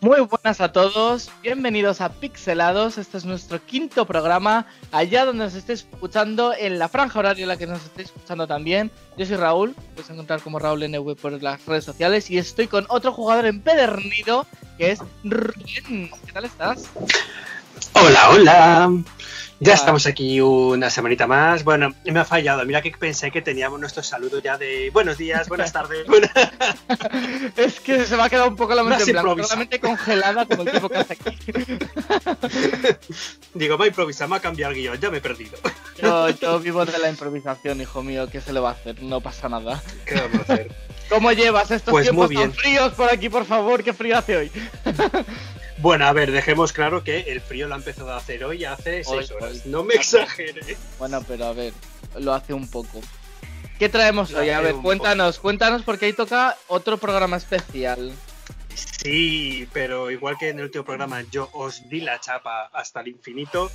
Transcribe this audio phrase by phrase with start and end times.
[0.00, 5.54] Muy buenas a todos, bienvenidos a Pixelados, este es nuestro quinto programa, allá donde nos
[5.54, 8.90] estéis escuchando, en la franja horaria en la que nos estéis escuchando también.
[9.16, 12.84] Yo soy Raúl, puedes encontrar como Raúl NV por las redes sociales y estoy con
[12.90, 16.10] otro jugador empedernido que es Rubén.
[16.26, 16.90] ¿Qué tal estás?
[17.98, 18.92] Hola, hola.
[19.58, 21.64] Ya estamos aquí una semanita más.
[21.64, 22.62] Bueno, me ha fallado.
[22.66, 26.06] Mira que pensé que teníamos nuestro saludo ya de buenos días, buenas tardes.
[27.56, 30.62] es que se me ha quedado un poco la mente en blanco, totalmente congelada como
[30.62, 31.34] el tipo que hace aquí.
[33.54, 35.56] Digo, va a improvisar, me ha cambiado el guion, ya me he perdido.
[36.40, 39.02] Yo, vivo de la improvisación, hijo mío, ¿qué se le va a hacer?
[39.02, 39.82] No pasa nada.
[40.04, 40.70] ¿Qué vamos a hacer?
[41.08, 43.82] ¿Cómo llevas estos pues tiempos tan fríos por aquí, por favor?
[43.82, 44.52] ¿Qué frío hace hoy?
[45.78, 49.04] Bueno, a ver, dejemos claro que el frío lo ha empezado a hacer hoy hace
[49.04, 49.66] seis horas.
[49.66, 50.76] No me exagere.
[50.98, 51.72] Bueno, pero a ver,
[52.18, 53.00] lo hace un poco.
[53.78, 54.50] ¿Qué traemos hoy?
[54.50, 58.12] A ver, cuéntanos, cuéntanos porque ahí toca otro programa especial.
[58.74, 63.08] Sí, pero igual que en el último programa yo os di la chapa hasta el
[63.08, 63.70] infinito,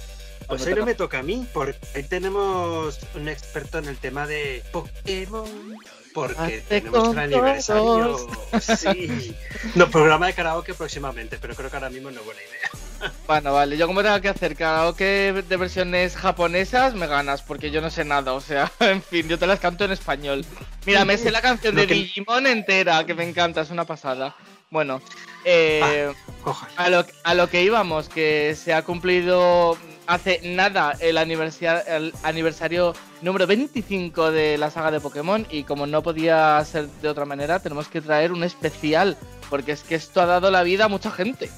[0.48, 4.28] pues hoy no me toca a mí, porque hoy tenemos un experto en el tema
[4.28, 5.78] de Pokémon
[6.14, 8.28] porque tenemos el aniversario.
[8.60, 9.36] Sí.
[9.76, 13.12] No, programa de karaoke próximamente, pero creo que ahora mismo no es buena idea.
[13.28, 17.82] Bueno, vale, yo como tengo que hacer karaoke de versiones japonesas, me ganas, porque yo
[17.82, 20.46] no sé nada, o sea, en fin, yo te las canto en español.
[20.86, 24.36] Mira, me sé la canción de Digimon entera, que me encanta, es una pasada.
[24.70, 25.02] Bueno,
[25.44, 26.12] eh,
[26.46, 31.84] ah, a, lo, a lo que íbamos, que se ha cumplido hace nada el aniversario,
[31.88, 37.10] el aniversario número 25 de la saga de Pokémon y como no podía ser de
[37.10, 39.18] otra manera, tenemos que traer un especial,
[39.50, 41.50] porque es que esto ha dado la vida a mucha gente.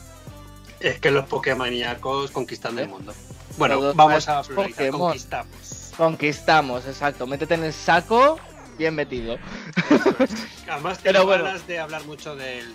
[0.80, 3.14] Es que los Pokémoníacos conquistan el mundo.
[3.58, 5.94] Bueno, vamos a conquistamos.
[5.96, 7.28] Conquistamos, exacto.
[7.28, 8.40] Métete en el saco,
[8.78, 9.38] bien metido.
[10.68, 12.66] Además tengo ganas de hablar mucho del,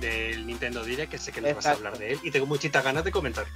[0.00, 2.84] del Nintendo Direct, que sé que nos vas a hablar de él, y tengo muchitas
[2.84, 3.46] ganas de comentar.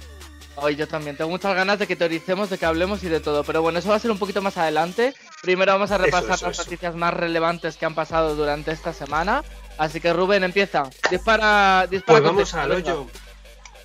[0.61, 3.43] Hoy yo también tengo muchas ganas de que teoricemos, de que hablemos y de todo.
[3.43, 5.13] Pero bueno, eso va a ser un poquito más adelante.
[5.41, 9.43] Primero vamos a repasar las noticias más relevantes que han pasado durante esta semana.
[9.77, 10.83] Así que Rubén, empieza.
[11.09, 12.19] Dispara, dispara.
[12.19, 13.07] Pues vamos al hoyo.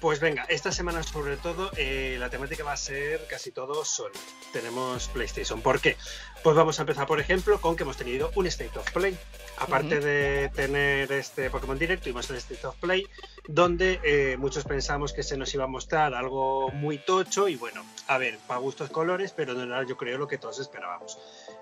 [0.04, 4.10] Pues venga, esta semana sobre todo eh, la temática va a ser casi todo Sony.
[4.52, 5.62] Tenemos PlayStation.
[5.62, 5.96] ¿Por qué?
[6.42, 9.16] Pues vamos a empezar, por ejemplo, con que hemos tenido un State of Play.
[9.56, 13.08] Aparte de tener este Pokémon Direct, tuvimos el State of Play,
[13.48, 17.82] donde eh, muchos pensamos que se nos iba a mostrar algo muy tocho y bueno,
[18.06, 21.18] a ver, para gustos colores, pero no era yo creo lo que todos esperábamos.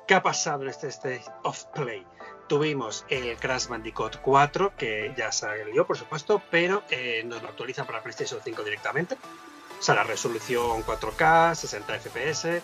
[0.09, 2.05] ¿Qué ha pasado en este State of Play?
[2.53, 7.87] Tuvimos el Crash Bandicoot 4, que ya salió, por supuesto, pero eh, nos lo actualizan
[7.87, 9.15] para PlayStation 5 directamente.
[9.81, 12.63] O sea, la resolución 4K, 60 FPS.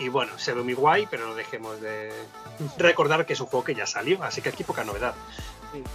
[0.00, 2.10] Y bueno, se ve muy guay, pero no dejemos de
[2.76, 5.14] recordar que es un juego que ya salió, así que aquí poca novedad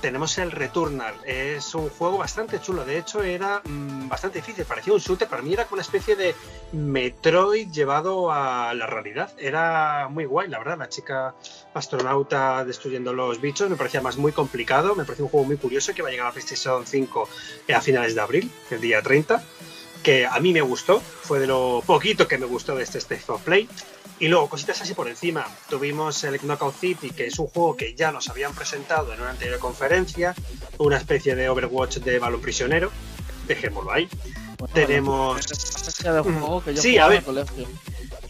[0.01, 1.15] tenemos el Returnal.
[1.25, 2.85] Es un juego bastante chulo.
[2.85, 4.65] De hecho, era mm, bastante difícil.
[4.65, 5.27] Parecía un shooter.
[5.27, 6.35] Para mí era como una especie de
[6.71, 9.31] Metroid llevado a la realidad.
[9.37, 10.77] Era muy guay, la verdad.
[10.77, 11.35] La chica
[11.73, 14.95] astronauta destruyendo los bichos me parecía más muy complicado.
[14.95, 17.29] Me parecía un juego muy curioso que va a llegar a PlayStation 5
[17.73, 19.43] a finales de abril, el día 30.
[20.03, 20.99] Que a mí me gustó.
[20.99, 23.67] Fue de lo poquito que me gustó de este State of Play.
[24.19, 25.45] Y luego, cositas así por encima.
[25.69, 29.31] Tuvimos el Knockout City, que es un juego que ya nos habían presentado en una
[29.31, 30.33] anterior conferencia,
[30.77, 32.91] una especie de Overwatch de balón prisionero.
[33.47, 34.07] Dejémoslo ahí.
[34.73, 35.41] Tenemos.
[36.75, 37.23] sí, a ver.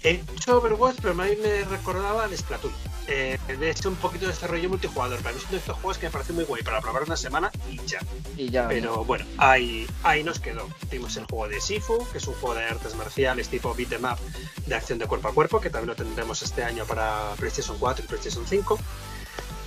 [0.05, 2.71] He hecho Overwatch, pero a mí me recordaba el Splatoon.
[3.07, 5.19] Eh, de hecho, un poquito de desarrollo multijugador.
[5.23, 7.51] Para mí son de estos juegos que me parecen muy guay para probar una semana
[7.67, 7.99] y ya.
[8.37, 10.69] Y ya pero bueno, ahí, ahí nos quedó.
[10.91, 14.05] Tuvimos el juego de Sifu, que es un juego de artes marciales tipo beat em
[14.05, 14.19] up
[14.67, 18.05] de acción de cuerpo a cuerpo, que también lo tendremos este año para PlayStation 4
[18.05, 18.77] y PlayStation 5.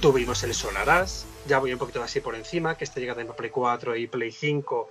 [0.00, 3.50] Tuvimos el Solaras, ya voy un poquito así por encima, que este llega de Play
[3.50, 4.88] 4 y Play 5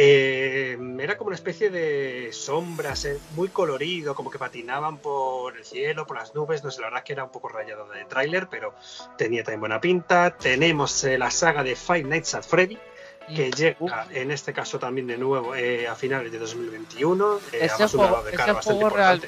[0.00, 5.64] eh, era como una especie de sombras, eh, muy colorido, como que patinaban por el
[5.64, 6.62] cielo, por las nubes.
[6.62, 8.74] No sé, la verdad que era un poco rayado de tráiler, pero
[9.16, 10.36] tenía también buena pinta.
[10.38, 12.78] Tenemos eh, la saga de Five Nights at Freddy,
[13.34, 17.40] que llega en este caso también de nuevo a finales de 2021.
[17.54, 19.20] ese juego, ese juego real,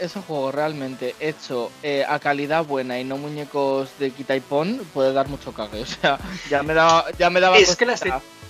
[0.00, 1.70] ese, juego realmente hecho
[2.08, 5.82] a calidad buena y no muñecos de quita y pon puede dar mucho cague.
[5.82, 7.96] O sea, ya me daba, ya me daba es que la,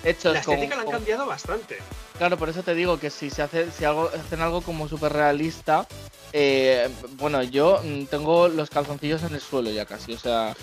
[0.04, 1.78] la estética la han cambiado bastante.
[2.18, 5.12] Claro, por eso te digo que si se hace, si algo, hacen algo como súper
[5.12, 5.86] realista,
[6.32, 10.54] eh, bueno, yo mm, tengo los calzoncillos en el suelo ya casi, o sea,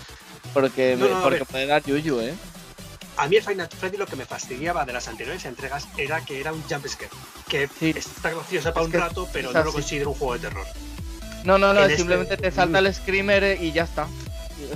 [0.54, 2.34] porque, porque puede dar yuyu, ¿eh?
[3.16, 6.40] A mí el Final Freddy lo que me fastidiaba de las anteriores entregas era que
[6.40, 7.10] era un jump scare,
[7.48, 10.66] que está gracioso para un rato, pero no lo considero un juego de terror.
[11.44, 14.06] No, no, no, este simplemente te salta el screamer y ya está.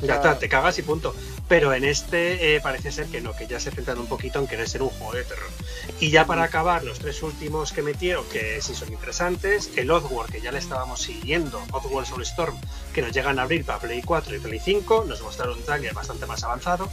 [0.02, 1.14] ya está, te cagas y punto.
[1.48, 4.46] Pero en este eh, parece ser que no, que ya se centran un poquito en
[4.46, 5.50] querer ser un juego de terror.
[6.00, 10.30] Y ya para acabar, los tres últimos que metieron, que sí son interesantes, el Oddworld,
[10.30, 12.56] que ya le estábamos siguiendo, Oddworld Soulstorm,
[12.92, 15.94] que nos llegan a abrir para Play 4 y Play 5, nos mostraron un trailer
[15.94, 16.90] bastante más avanzado.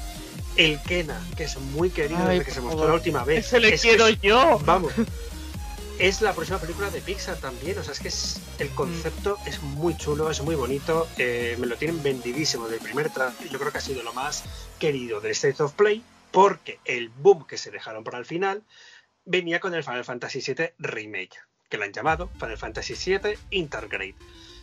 [0.56, 3.48] El Kena, que es muy querido desde que se mostró la última vez.
[3.48, 4.60] ¡Ese le quiero yo!
[4.64, 4.94] Vamos,
[6.04, 7.78] es la próxima película de Pixar también.
[7.78, 11.08] O sea, es que es, el concepto es muy chulo, es muy bonito.
[11.18, 13.34] eh, me lo tienen vendidísimo del primer trailer.
[13.50, 14.44] Yo creo que ha sido lo más
[14.80, 18.64] querido del State of Play, porque el boom que se dejaron para el final
[19.24, 21.38] venía con el Final Fantasy VII Remake,
[21.70, 24.16] que lo han llamado Final Fantasy VII Intergrade.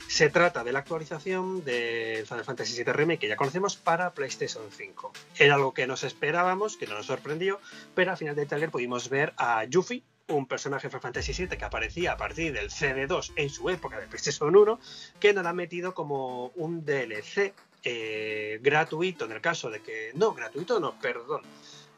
[0.09, 4.65] Se trata de la actualización del Final Fantasy VII Remake que ya conocemos para PlayStation
[4.71, 5.13] 5.
[5.39, 7.61] Era algo que nos esperábamos, que no nos sorprendió,
[7.95, 11.65] pero al final del trailer pudimos ver a Yuffie, un personaje de Fantasy VII que
[11.65, 14.81] aparecía a partir del CD2 en su época de PlayStation 1,
[15.19, 20.13] que nos han metido como un DLC eh, gratuito en el caso de que...
[20.15, 21.43] No, gratuito no, perdón.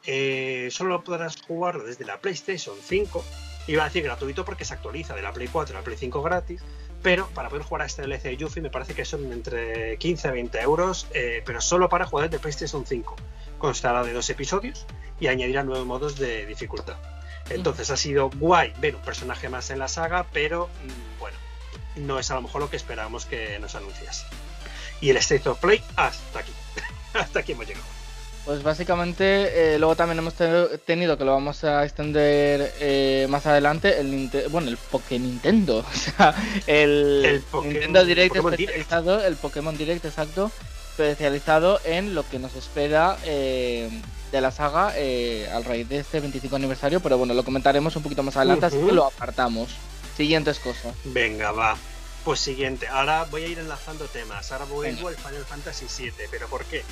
[0.05, 3.23] Eh, solo podrás jugarlo desde la PlayStation 5.
[3.67, 6.21] Iba a decir gratuito porque se actualiza de la Play 4 a la Play 5
[6.21, 6.61] gratis,
[7.01, 10.27] pero para poder jugar a este DLC de Yuffie me parece que son entre 15
[10.27, 13.15] a 20 euros, eh, pero solo para jugar de PlayStation 5.
[13.57, 14.85] Constará de dos episodios
[15.19, 16.97] y añadirá nuevos modos de dificultad.
[17.49, 21.37] Entonces ha sido guay ver un personaje más en la saga, pero mm, bueno,
[21.97, 24.25] no es a lo mejor lo que esperábamos que nos anunciase.
[25.01, 26.51] Y el State of Play hasta aquí.
[27.13, 27.85] hasta aquí hemos llegado.
[28.45, 33.45] Pues básicamente, eh, luego también hemos te- tenido, que lo vamos a extender eh, más
[33.45, 36.35] adelante, el bueno, el Poké Nintendo, o sea,
[36.67, 38.69] el, El Nintendo Direct Pokémon Direct.
[38.77, 40.51] especializado, el Pokémon Direct, exacto,
[40.91, 43.89] especializado en lo que nos espera eh,
[44.33, 48.01] de la saga eh, al raíz de este 25 aniversario, pero bueno, lo comentaremos un
[48.03, 48.87] poquito más adelante, así Ujú.
[48.87, 49.69] que lo apartamos.
[50.17, 50.95] Siguientes cosas.
[51.05, 51.77] Venga, va.
[52.25, 54.51] Pues siguiente, ahora voy a ir enlazando temas.
[54.51, 55.09] Ahora vuelvo Venga.
[55.09, 56.83] al Final Fantasy VII, pero ¿por qué?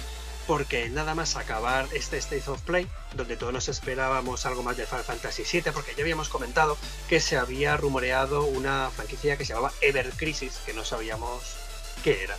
[0.45, 4.85] Porque nada más acabar este State of Play, donde todos nos esperábamos algo más del
[4.87, 6.77] Final Fantasy VII, porque ya habíamos comentado
[7.09, 11.41] que se había rumoreado una franquicia que se llamaba Ever Crisis, que no sabíamos
[12.03, 12.35] qué era.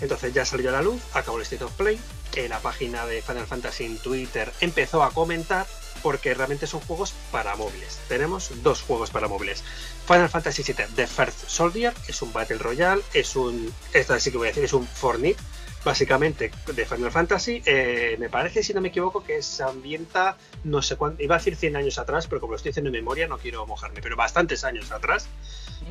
[0.00, 1.98] Entonces ya salió a la luz, acabó el State of Play,
[2.36, 5.66] eh, la página de Final Fantasy en Twitter empezó a comentar
[6.02, 7.98] porque realmente son juegos para móviles.
[8.08, 9.64] Tenemos dos juegos para móviles.
[10.06, 14.36] Final Fantasy VII The First Soldier es un Battle Royale, es un, esta sí que
[14.36, 15.40] voy a decir, es un Fortnite,
[15.84, 17.62] básicamente de Final Fantasy.
[17.64, 21.38] Eh, me parece, si no me equivoco, que se ambienta, no sé cuánto, iba a
[21.38, 24.16] decir 100 años atrás, pero como lo estoy diciendo en memoria no quiero mojarme, pero
[24.16, 25.28] bastantes años atrás.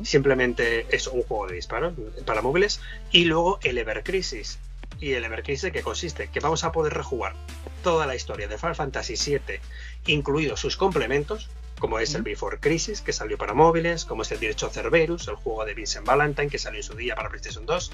[0.02, 1.94] Simplemente es un juego de disparos
[2.26, 2.80] para móviles.
[3.12, 4.58] Y luego el Ever Crisis.
[5.00, 7.34] Y el Ever Crisis que consiste que vamos a poder rejugar
[7.82, 9.60] toda la historia de Final Fantasy VII,
[10.06, 12.22] incluidos sus complementos, como es el.
[12.22, 16.06] Before Crisis, que salió para móviles, como es el Derecho Cerberus, el juego de Vincent
[16.06, 17.92] Valentine, que salió en su día para PlayStation 2,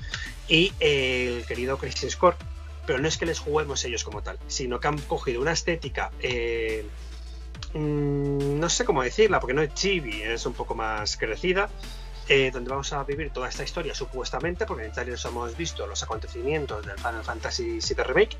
[0.48, 2.36] y el querido Crisis Core.
[2.86, 6.10] Pero no es que les juguemos ellos como tal, sino que han cogido una estética,
[6.20, 6.86] eh,
[7.74, 11.68] mm, no sé cómo decirla, porque no es chibi, es un poco más crecida,
[12.28, 15.86] eh, donde vamos a vivir toda esta historia supuestamente, porque en el trailer hemos visto
[15.86, 18.36] los acontecimientos del Final Fantasy VII Remake,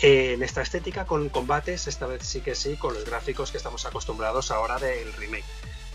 [0.00, 3.56] eh, en esta estética con combates, esta vez sí que sí, con los gráficos que
[3.56, 5.44] estamos acostumbrados ahora del remake.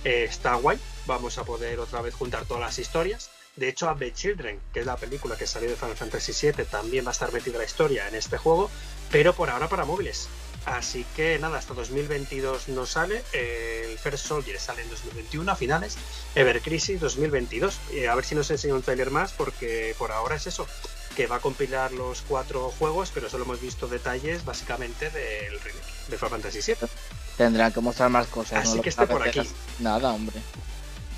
[0.04, 3.30] Eh, está guay, vamos a poder otra vez juntar todas las historias.
[3.56, 7.06] De hecho, Abbe Children, que es la película que salió de Final Fantasy VII, también
[7.06, 8.70] va a estar metida la historia en este juego,
[9.12, 10.30] pero por ahora para móviles.
[10.66, 13.24] Así que nada, hasta 2022 no sale.
[13.34, 15.98] eh, el First Soldier sale en 2021 a finales.
[16.36, 17.80] Ever Crisis 2022.
[17.92, 20.68] Eh, a ver si nos enseña un trailer más, porque por ahora es eso
[21.16, 25.86] que va a compilar los cuatro juegos, pero solo hemos visto detalles básicamente del remake
[26.08, 26.90] de Final Fantasy VII.
[27.36, 28.68] Tendrán que mostrar más cosas.
[28.68, 29.42] Así que esté por aquí.
[29.80, 30.40] Nada, hombre.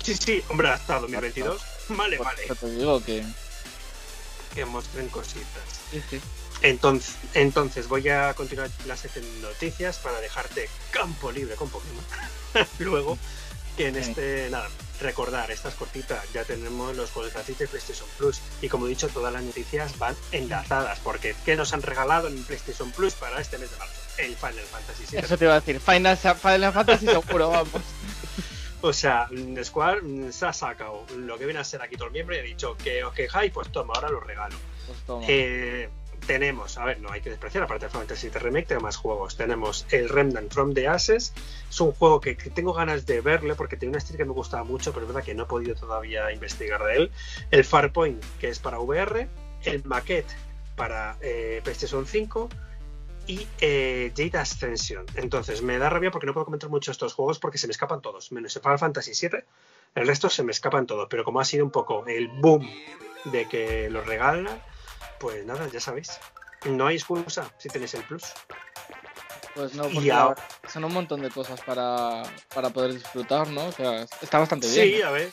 [0.02, 1.60] Sí, sí, hombre, hasta 2022.
[1.90, 3.24] Vale, Por vale, te digo que.
[4.54, 5.62] que muestren cositas.
[5.90, 6.20] Sí, sí.
[6.62, 12.04] Entonces, entonces voy a continuar la sección de noticias para dejarte campo libre con Pokémon.
[12.78, 13.18] Luego,
[13.76, 14.10] que en Sí.
[14.10, 14.68] este, nada,
[15.00, 18.40] recordar, estas cortitas, ya tenemos los juegos gratuitos de PlayStation Plus.
[18.60, 22.42] Y como he dicho, todas las noticias van enlazadas, porque ¿qué nos han regalado en
[22.44, 23.94] PlayStation Plus para este mes de marzo?
[24.18, 25.18] El Final Fantasy VII.
[25.20, 25.80] Eso te iba a decir.
[25.80, 27.72] Final, Final Fantasy seguro, vamos.
[28.84, 29.28] O sea,
[29.62, 32.42] Square se ha sacado lo que viene a ser aquí todo el miembro y ha
[32.42, 34.56] dicho que os quejáis, pues toma, ahora lo regalo.
[34.88, 35.24] Pues toma.
[35.28, 35.88] Eh,
[36.26, 38.96] tenemos, a ver, no hay que despreciar, aparte de Final Fantasy VII Remake, tenemos más
[38.96, 39.36] juegos.
[39.36, 41.32] Tenemos el Remnant from the Ashes,
[41.68, 44.64] es un juego que, tengo ganas de verle porque tiene una estética que me gustaba
[44.64, 47.10] mucho, pero es verdad que no he podido todavía investigar de él.
[47.50, 49.28] El Farpoint, que es para VR,
[49.64, 50.34] el Maquette
[50.76, 52.48] para eh, PlayStation 5
[53.26, 55.06] y eh, Jade Ascension.
[55.14, 58.00] Entonces, me da rabia porque no puedo comentar mucho estos juegos porque se me escapan
[58.00, 59.40] todos, menos el Final Fantasy VII.
[59.94, 62.68] El resto se me escapan todos, pero como ha sido un poco el boom
[63.26, 64.48] de que los regalan,
[65.22, 66.18] pues nada, ya sabéis.
[66.66, 68.24] No hay excusa si tienes el Plus.
[69.54, 70.12] Pues no, porque
[70.68, 73.66] son un montón de cosas para, para poder disfrutar, ¿no?
[73.66, 74.96] O sea, está bastante bien.
[74.96, 75.30] Sí, a ver.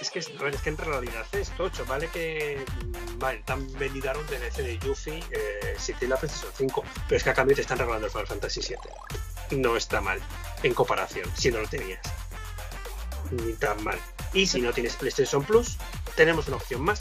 [0.00, 2.08] Es que, a ver, es que en realidad es tocho, ¿vale?
[2.08, 6.84] Que mm, vale, están vendiendo un DLC de Yuffie eh, si tiene la PlayStation 5,
[7.06, 9.58] pero es que a cambio te están regalando el Final Fantasy VII.
[9.60, 10.20] No está mal
[10.64, 12.00] en comparación, si no lo tenías.
[13.30, 13.98] Ni tan mal.
[14.32, 15.76] Y si no tienes PlayStation Plus,
[16.16, 17.00] tenemos una opción más,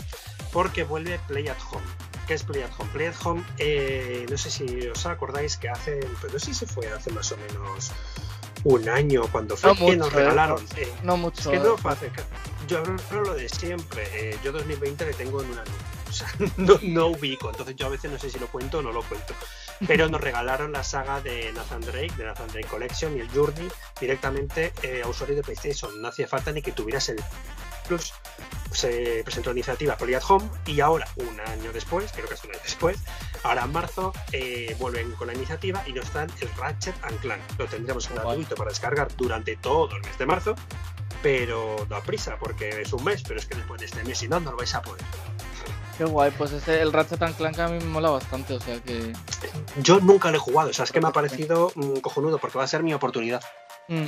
[0.51, 2.10] porque vuelve Play at Home.
[2.31, 2.89] ¿Qué es Play at Home?
[2.93, 6.53] Play at Home, eh, no sé si os acordáis que hace, pero no sé si
[6.53, 7.91] se fue hace más o menos
[8.63, 10.11] un año cuando fue que nos ¿eh?
[10.15, 10.65] regalaron.
[10.77, 11.51] Eh, no mucho.
[11.51, 11.75] Es que no
[12.69, 14.07] yo hablo lo de siempre.
[14.13, 15.63] Eh, yo 2020 le tengo en una
[16.09, 17.50] O sea, no, no, ubico.
[17.50, 19.33] Entonces yo a veces no sé si lo cuento o no lo cuento.
[19.85, 23.67] Pero nos regalaron la saga de Nathan Drake, de Nathan Drake Collection y el Journey
[24.00, 24.71] directamente
[25.03, 26.01] a usuarios de PlayStation.
[26.01, 27.21] No hacía falta ni que tuvieras el
[27.88, 28.13] Plus
[28.71, 32.43] se presentó la iniciativa Poly at Home y ahora, un año después, creo que es
[32.43, 32.97] un año después,
[33.43, 37.41] ahora en marzo eh, vuelven con la iniciativa y nos dan el Ratchet and Clank.
[37.57, 40.55] Lo tendremos gratuito para descargar durante todo el mes de marzo,
[41.21, 44.27] pero da prisa porque es un mes, pero es que después de este mes y
[44.27, 45.03] no, no lo vais a poder.
[45.97, 48.79] Qué guay, pues ese, el Ratchet and Clank a mí me mola bastante, o sea
[48.81, 49.13] que...
[49.77, 52.57] Yo nunca lo he jugado, o sea, es que me ha parecido mm, cojonudo porque
[52.57, 53.43] va a ser mi oportunidad.
[53.88, 54.05] Mm.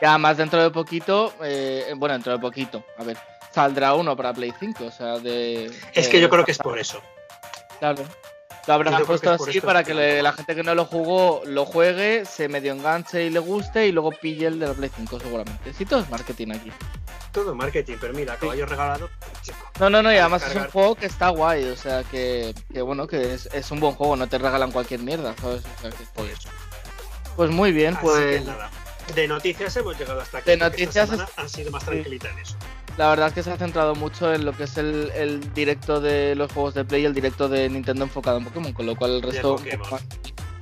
[0.00, 3.16] Y además dentro de poquito, eh, bueno, dentro de poquito, a ver,
[3.52, 5.70] saldrá uno para Play 5, o sea, de...
[5.92, 7.00] Es que yo creo que es por eso.
[7.78, 8.04] Claro.
[8.66, 12.48] Lo habrán puesto así para que la gente que no lo jugó lo juegue, se
[12.48, 15.72] medio enganche y le guste y luego pille el de la Play 5 seguramente.
[15.74, 16.72] Sí, todo es marketing aquí.
[17.30, 19.10] Todo marketing, pero mira, caballo regalado.
[19.80, 22.80] No, no, no, y además es un juego que está guay, o sea, que, que
[22.80, 25.62] bueno, que es, es, un buen juego, no te regalan cualquier mierda, ¿sabes?
[25.76, 26.48] O sea, que, por eso.
[27.36, 28.44] Pues muy bien, pues...
[28.44, 28.70] nada.
[29.14, 30.50] De noticias hemos llegado hasta aquí.
[30.50, 32.56] De noticias han sido más tranquilitas en eso.
[32.96, 36.00] La verdad es que se ha centrado mucho en lo que es el, el, directo
[36.00, 38.94] de los juegos de Play y el directo de Nintendo enfocado en Pokémon, con lo
[38.94, 39.58] cual el resto.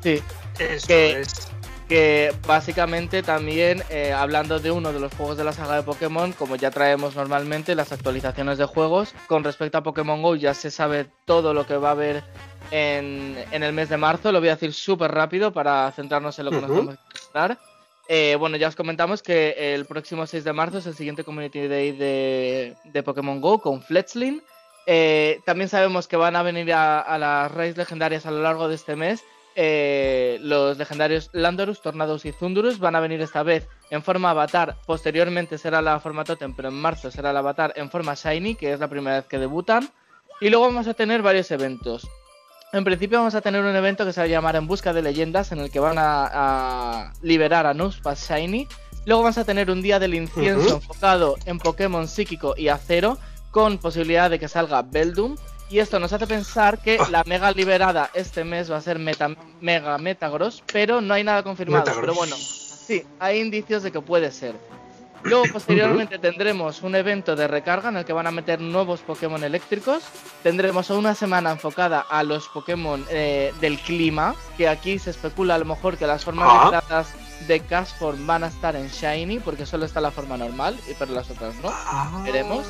[0.03, 0.23] Sí.
[0.59, 1.49] Eso que, es.
[1.89, 6.33] que básicamente también, eh, hablando de uno de los juegos de la saga de Pokémon,
[6.33, 10.71] como ya traemos normalmente, las actualizaciones de juegos, con respecto a Pokémon Go ya se
[10.71, 12.25] sabe todo lo que va a haber
[12.71, 14.33] en, en el mes de marzo.
[14.33, 16.97] Lo voy a decir súper rápido para centrarnos en lo que nos vamos
[17.35, 17.72] a hablar.
[18.15, 21.67] Eh, bueno, ya os comentamos que el próximo 6 de marzo es el siguiente Community
[21.67, 24.43] Day de, Pokémon Go con Fletchling.
[24.85, 28.75] Eh, también sabemos que van a venir a, las raíces legendarias a lo largo de
[28.75, 29.25] este mes.
[29.55, 34.77] Eh, los legendarios Landorus, Tornados y Zundurus van a venir esta vez en forma avatar.
[34.85, 38.75] Posteriormente será la forma Totem, pero en marzo será el avatar en forma Shiny, que
[38.75, 39.89] es la primera vez que debutan.
[40.39, 42.07] Y luego vamos a tener varios eventos.
[42.73, 45.03] En principio vamos a tener un evento que se va a llamar En Busca de
[45.03, 48.67] Leyendas, en el que van a, liberar a Nuzpas Shiny.
[49.05, 53.19] Luego vamos a tener un día del incienso enfocado en Pokémon psíquico y acero,
[53.51, 55.37] con posibilidad de que salga Beldum.
[55.69, 57.09] Y esto nos hace pensar que ah.
[57.11, 61.43] la mega liberada este mes va a ser meta, Mega Metagross, pero no hay nada
[61.43, 61.93] confirmado.
[62.01, 64.55] Pero bueno, sí, hay indicios de que puede ser.
[65.25, 69.43] Luego, posteriormente, tendremos un evento de recarga en el que van a meter nuevos Pokémon
[69.43, 70.03] eléctricos.
[70.43, 75.59] Tendremos una semana enfocada a los Pokémon eh, del clima, que aquí se especula a
[75.59, 77.05] lo mejor que las formas ah.
[77.47, 81.13] de Cashform van a estar en Shiny, porque solo está la forma normal, y pero
[81.13, 81.71] las otras no.
[81.73, 82.23] Ah.
[82.25, 82.67] Veremos.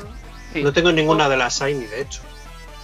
[0.55, 2.21] No tengo ninguna de las Shiny, de hecho.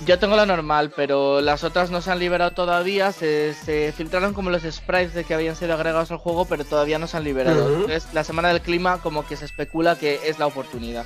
[0.05, 3.11] Yo tengo la normal, pero las otras no se han liberado todavía.
[3.11, 7.07] Se, filtraron como los sprites de que habían sido agregados al juego, pero todavía no
[7.07, 7.67] se han liberado.
[7.67, 11.05] Entonces, la semana del clima, como que se especula que es la oportunidad.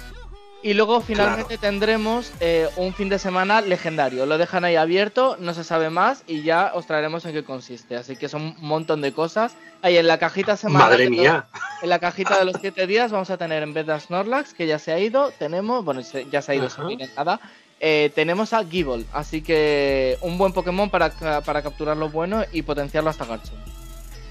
[0.64, 4.26] Y luego finalmente tendremos eh, un fin de semana legendario.
[4.26, 7.98] Lo dejan ahí abierto, no se sabe más y ya os traeremos en qué consiste.
[7.98, 9.56] Así que son un montón de cosas.
[9.82, 10.92] Ahí en la cajita semanal.
[10.92, 11.48] Madre mía.
[11.82, 14.66] En la cajita de los 7 días vamos a tener en vez de Snorlax, que
[14.66, 16.00] ya se ha ido, tenemos, bueno,
[16.32, 17.42] ya se ha ido sin nada,
[17.80, 21.12] eh, tenemos a Gible, así que un buen Pokémon para,
[21.42, 23.74] para capturar lo bueno y potenciarlo hasta Garchomp.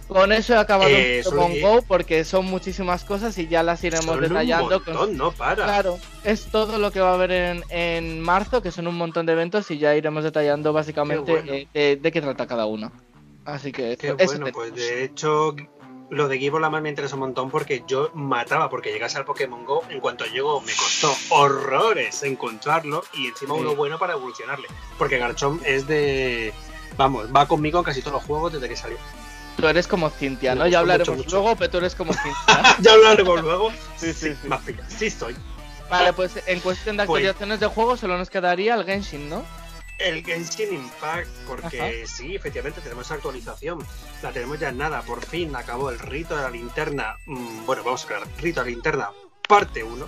[0.08, 4.20] Con eso he acabado eh, Pokémon Go porque son muchísimas cosas y ya las iremos
[4.20, 4.82] detallando.
[5.12, 5.64] no para.
[5.64, 9.26] Claro, es todo lo que va a haber en, en, marzo, que son un montón
[9.26, 12.92] de eventos y ya iremos detallando básicamente eh, de, qué trata cada uno.
[13.44, 15.56] Así que Qué bueno, pues de hecho
[16.12, 19.82] lo de más me interesa un montón porque yo mataba porque llegase al Pokémon Go.
[19.88, 24.68] En cuanto llego, me costó horrores encontrarlo y encima uno bueno para evolucionarle.
[24.98, 26.52] Porque Garchomp es de.
[26.98, 28.98] Vamos, va conmigo en casi todos los juegos desde que salió.
[29.56, 30.66] Tú eres como Cintia, ¿no?
[30.66, 32.76] Ya hablaremos luego, pero tú eres como Cintia.
[32.80, 33.72] ya hablaremos luego.
[33.96, 34.48] Sí, sí, sí.
[34.48, 35.34] Más sí estoy.
[35.88, 39.44] Vale, pues en cuestión de pues actualizaciones de juego solo nos quedaría el Genshin, ¿no?
[40.02, 43.84] El Genshin Impact, porque sí, efectivamente tenemos actualización.
[44.22, 45.02] La tenemos ya en nada.
[45.02, 47.16] Por fin acabó el rito de la linterna.
[47.26, 49.10] Mm, bueno, vamos a ver, rito de la linterna,
[49.48, 50.06] parte 1.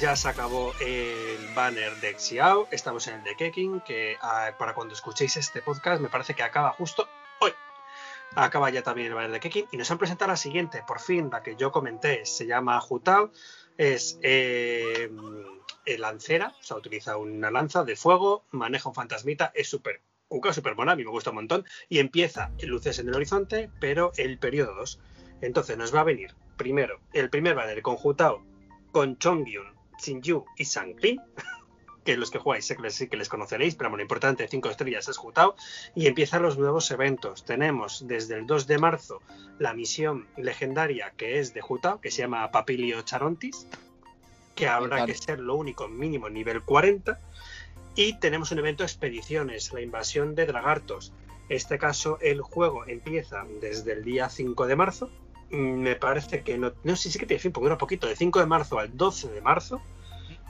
[0.00, 4.74] ya se acabó el banner de Xiao, estamos en el de Keking, que ah, para
[4.74, 7.08] cuando escuchéis este podcast me parece que acaba justo
[7.40, 7.52] hoy.
[8.34, 11.30] Acaba ya también el banner de Keking y nos han presentado la siguiente, por fin,
[11.30, 13.30] la que yo comenté, se llama Jutao,
[13.78, 15.10] es eh,
[15.98, 20.74] lancera, o sea, utiliza una lanza de fuego, maneja un fantasmita, es súper cuca, súper
[20.74, 24.38] buena, a mí me gusta un montón, y empieza luces en el horizonte, pero el
[24.38, 25.00] periodo 2.
[25.42, 28.42] Entonces nos va a venir primero el primer banner con Jutao,
[28.92, 29.74] con Chongyun,
[30.22, 31.20] Yu y Sanklin,
[32.04, 32.76] que los que jugáis sé
[33.08, 35.56] que les, conoceréis, pero lo importante, 5 estrellas es Jutao,
[35.94, 37.44] y empiezan los nuevos eventos.
[37.44, 39.22] Tenemos desde el 2 de marzo
[39.58, 43.66] la misión legendaria que es de Jutao, que se llama Papilio Charontis,
[44.54, 47.18] que habrá que ser lo único mínimo nivel 40.
[47.96, 51.12] Y tenemos un evento expediciones, la invasión de Dragartos.
[51.48, 55.10] En este caso, el juego empieza desde el día 5 de marzo.
[55.50, 58.16] Mm, me parece que no, no sé si que tiene fin, porque un poquito, de
[58.16, 59.80] 5 de marzo al 12 de marzo.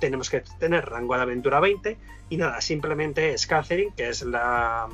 [0.01, 1.99] Tenemos que tener rango de aventura 20.
[2.31, 4.89] Y nada, simplemente es Catherine, que es la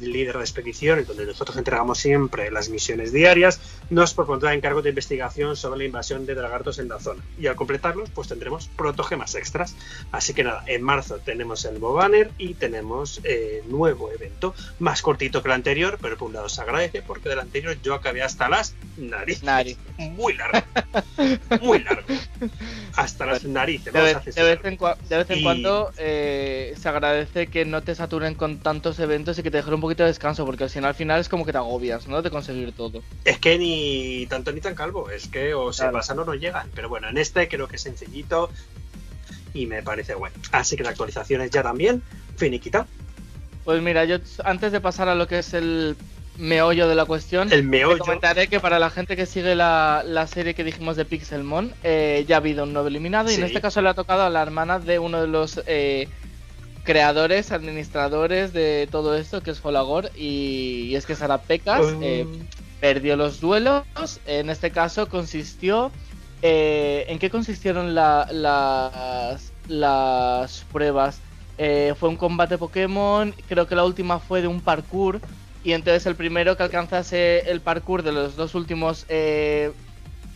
[0.00, 3.60] líder de expedición, donde nosotros entregamos siempre las misiones diarias,
[3.90, 7.22] nos propondrá encargo de investigación sobre la invasión de dragartos en la zona.
[7.38, 9.76] Y al completarlos, pues tendremos protogemas extras.
[10.12, 15.42] Así que nada, en marzo tenemos el Banner y tenemos eh, nuevo evento, más cortito
[15.42, 18.48] que el anterior, pero por un lado se agradece porque del anterior yo acabé hasta
[18.48, 19.42] las narices.
[19.98, 20.58] Muy largo.
[21.60, 22.06] muy largo.
[22.96, 23.92] Hasta las narices.
[23.92, 29.42] De, vez, en, cuando eh, se agradece que no te saturen con tantos eventos y
[29.42, 31.52] que te dejen un poquito de descanso, porque si no al final es como que
[31.52, 32.22] te agobias, ¿no?
[32.22, 33.02] De conseguir todo.
[33.24, 36.70] Es que ni tanto ni tan calvo, es que o se pasan o no llegan.
[36.74, 38.50] Pero bueno, en este creo que es sencillito
[39.52, 40.36] y me parece bueno.
[40.52, 42.02] Así que la actualización es ya también
[42.36, 42.86] finiquita.
[43.64, 45.96] Pues mira, yo antes de pasar a lo que es el
[46.36, 47.98] meollo de la cuestión, el meollo.
[47.98, 52.36] comentaré que para la gente que sigue la, serie que dijimos de Pixelmon, eh, ya
[52.36, 54.78] ha habido un nuevo eliminado y en este caso le ha tocado a la hermana
[54.78, 56.08] de uno de los eh,
[56.84, 62.26] creadores, administradores de todo esto, que es Folagor, y, es que Sara Pecas eh,
[62.80, 63.84] perdió los duelos.
[64.26, 65.90] En este caso consistió.
[66.42, 68.30] Eh, ¿En qué consistieron las,
[69.66, 71.20] las pruebas?
[71.56, 75.20] Eh, fue un combate Pokémon, creo que la última fue de un parkour.
[75.64, 79.06] Y entonces el primero que alcanzase el parkour de los dos últimos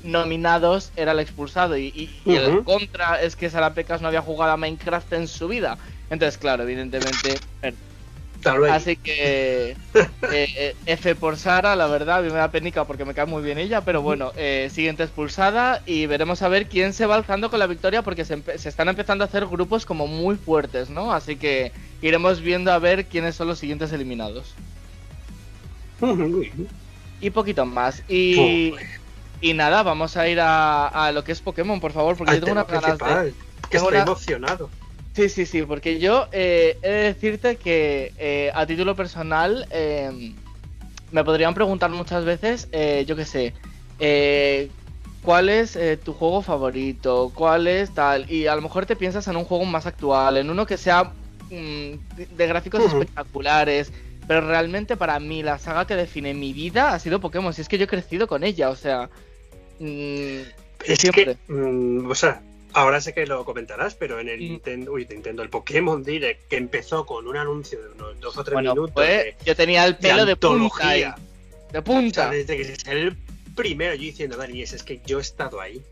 [0.03, 1.77] nominados era el expulsado.
[1.77, 5.77] Y, el contra es que Sara Pecas no había jugado a Minecraft en su vida.
[6.11, 7.39] Entonces, claro, evidentemente.
[8.71, 13.05] Así que eh, eh, F por Sara, la verdad, a mí me da penica porque
[13.05, 16.93] me cae muy bien ella, pero bueno, eh, siguiente expulsada y veremos a ver quién
[16.93, 20.07] se va alzando con la victoria porque se, se, están empezando a hacer grupos como
[20.07, 21.13] muy fuertes, ¿no?
[21.13, 24.55] Así que iremos viendo a ver quiénes son los siguientes eliminados.
[27.21, 28.05] y poquito más.
[28.09, 28.75] Y,
[29.41, 32.53] y nada, vamos a ir a, lo que es Pokémon, por favor, porque yo tengo
[32.53, 33.35] una ganas de...
[33.69, 34.71] Que estoy emocionado.
[35.19, 40.33] Sí, sí, sí, porque yo eh, he de decirte que eh, a título personal em,
[41.11, 43.53] me podrían preguntar muchas veces, eh, yo qué sé,
[45.23, 47.33] ¿cuál es tu juego favorito?
[47.35, 48.31] ¿Cuál es tal?
[48.31, 51.11] Y a lo mejor te piensas en un juego más actual, en uno que sea
[51.51, 53.93] mm, de gráficos espectaculares,
[54.29, 57.69] pero realmente para mí la saga que define mi vida ha sido Pokémon, si es
[57.69, 59.11] que yo he crecido con ella, o sea...
[59.81, 60.43] Mm,
[60.85, 61.37] es siempre.
[61.45, 62.41] que, mm, o sea,
[62.75, 66.57] Ahora sé que lo comentarás, pero en el Nintendo, uy, Nintendo, el Pokémon Direct, que
[66.57, 68.91] empezó con un anuncio de unos dos o tres minutos.
[68.93, 71.17] Pues, yo tenía el pelo de, punta.
[71.73, 72.31] de punta.
[72.31, 73.17] desde que es el
[73.57, 75.83] primero, yo diciendo, Dani, es, que yo he estado ahí.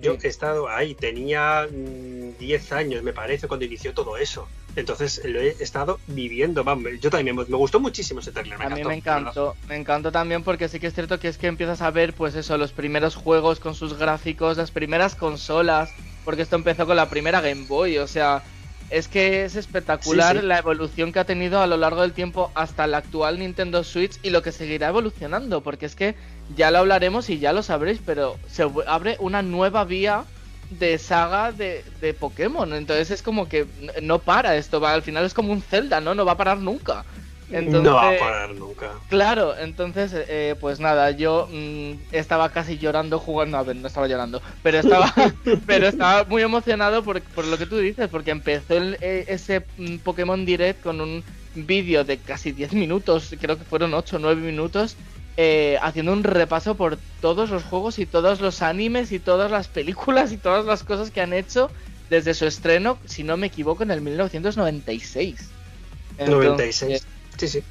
[0.00, 4.48] Yo he estado ahí, tenía 10 mm, años, me parece, cuando inició todo eso.
[4.74, 6.64] Entonces lo he estado viviendo.
[7.00, 8.60] yo también me, gustó muchísimo ese trailer.
[8.60, 9.54] a mí me encantó.
[9.68, 12.34] Me encantó también porque sí que es cierto que es que empiezas a ver, pues
[12.34, 15.92] eso, los primeros juegos con sus gráficos, las primeras consolas
[16.24, 18.42] porque esto empezó con la primera Game Boy, o sea,
[18.90, 22.86] es que es espectacular la evolución que ha tenido a lo largo del tiempo hasta
[22.86, 26.14] la actual Nintendo Switch y lo que seguirá evolucionando, porque es que
[26.56, 30.24] ya lo hablaremos y ya lo sabréis, pero se abre una nueva vía
[30.70, 33.66] de saga de, de Pokémon, entonces es como que
[34.02, 36.14] no para esto, va, al final es como un Zelda, ¿no?
[36.14, 37.04] No va a parar nunca
[37.50, 38.90] no va a parar nunca.
[39.08, 43.58] Claro, entonces, eh, pues nada, yo mm, estaba casi llorando jugando.
[43.58, 45.12] A ver, no estaba llorando, pero estaba,
[45.66, 50.44] pero estaba muy emocionado por, lo que tú dices, porque empezó eh, ese mm, Pokémon
[50.44, 51.22] Direct con un
[51.54, 54.96] vídeo de casi 10 minutos, creo que fueron 8 o 9 minutos,
[55.36, 59.68] eh, haciendo un repaso por todos los juegos y todos los animes y todas las
[59.68, 61.70] películas y todas las cosas que han hecho
[62.10, 65.48] desde su estreno, si no me equivoco, en el 1996.
[66.18, 67.06] 96.
[67.38, 67.62] Sí, sí.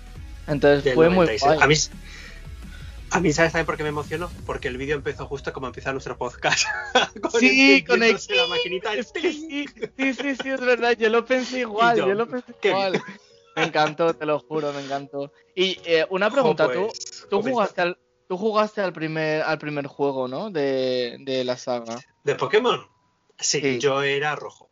[0.47, 1.27] Entonces fue muy
[1.59, 1.75] A mí,
[3.11, 4.29] A mí, ¿sabes también por qué me emocionó?
[4.45, 6.65] Porque el vídeo empezó justo como empieza nuestro podcast.
[7.21, 8.17] con sí, con el...
[8.29, 8.91] la maquinita.
[9.03, 10.97] Sí, sí, sí, sí, es verdad.
[10.97, 11.97] Yo lo pensé igual.
[11.97, 13.01] Yo, lo pensé igual.
[13.55, 15.31] Me encantó, te lo juro, me encantó.
[15.55, 17.97] Y eh, una pregunta, tú, pues, tú jugaste al,
[18.29, 20.49] tú jugaste al primer, al primer juego, ¿no?
[20.49, 21.99] De, de la saga.
[22.23, 22.87] ¿De Pokémon?
[23.37, 24.70] sí, yo era rojo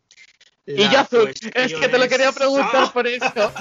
[0.76, 1.34] y yo azul.
[1.54, 3.52] Es que te lo quería preguntar por eso.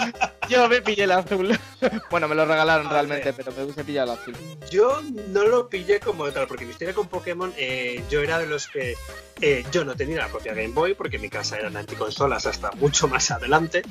[0.49, 1.59] Yo me pillé el azul.
[2.11, 4.37] bueno, me lo regalaron realmente, pero me gusta pillar el azul.
[4.71, 8.47] Yo no lo pillé como tal, porque mi historia con Pokémon, eh, yo era de
[8.47, 8.95] los que.
[9.41, 12.73] Eh, yo no tenía la propia Game Boy, porque en mi casa eran anticonsolas hasta
[12.73, 13.83] mucho más adelante.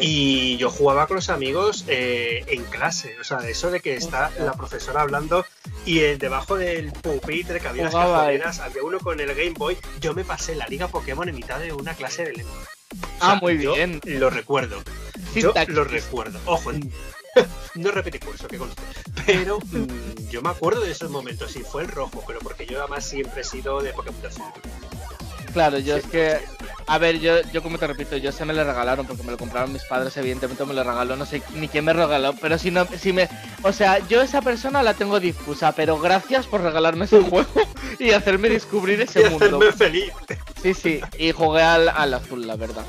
[0.00, 3.16] Y yo jugaba con los amigos eh, en clase.
[3.20, 5.44] O sea, eso de que está la profesora hablando
[5.84, 9.76] y debajo del pupitre que había las cajoneras, había uno con el Game Boy.
[10.00, 12.63] Yo me pasé la Liga Pokémon en mitad de una clase de lengua.
[13.32, 14.00] Ah, muy bien.
[14.04, 14.82] Lo recuerdo.
[15.34, 16.38] yo lo recuerdo.
[16.46, 16.72] Ojo,
[17.74, 18.82] no repetí curso, que conste.
[19.26, 22.80] Pero mm, yo me acuerdo de esos momentos y fue el rojo, pero porque yo
[22.80, 24.20] además siempre he sido de Pokémon
[25.52, 26.38] Claro, yo es que.
[26.86, 29.38] A ver, yo, yo como te repito, yo se me le regalaron porque me lo
[29.38, 32.70] compraron mis padres, evidentemente me lo regaló, no sé ni quién me regaló, pero si
[32.70, 33.26] no, si me.
[33.62, 37.48] O sea, yo esa persona la tengo difusa, pero gracias por regalarme ese juego
[37.98, 39.56] y hacerme descubrir ese y mundo.
[39.56, 40.12] Hacerme feliz.
[40.60, 42.84] Sí, sí, y jugué al, al azul, la verdad.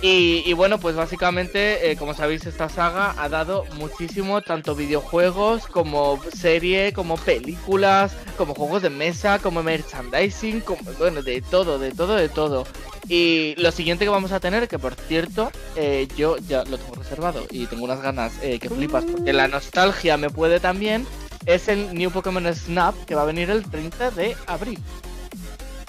[0.00, 6.20] Y, bueno, pues básicamente, eh, como sabéis, esta saga ha dado muchísimo, tanto videojuegos como
[6.32, 12.14] serie, como películas, como juegos de mesa, como merchandising, como, bueno, de todo, de todo,
[12.14, 12.64] de todo.
[13.08, 16.94] Y lo siguiente que vamos a tener, que por cierto, eh, yo ya lo tengo
[16.94, 21.06] reservado y tengo unas ganas eh, que flipas, porque la nostalgia me puede también,
[21.46, 24.78] es el New Pokémon Snap, que va a venir el 30 de abril.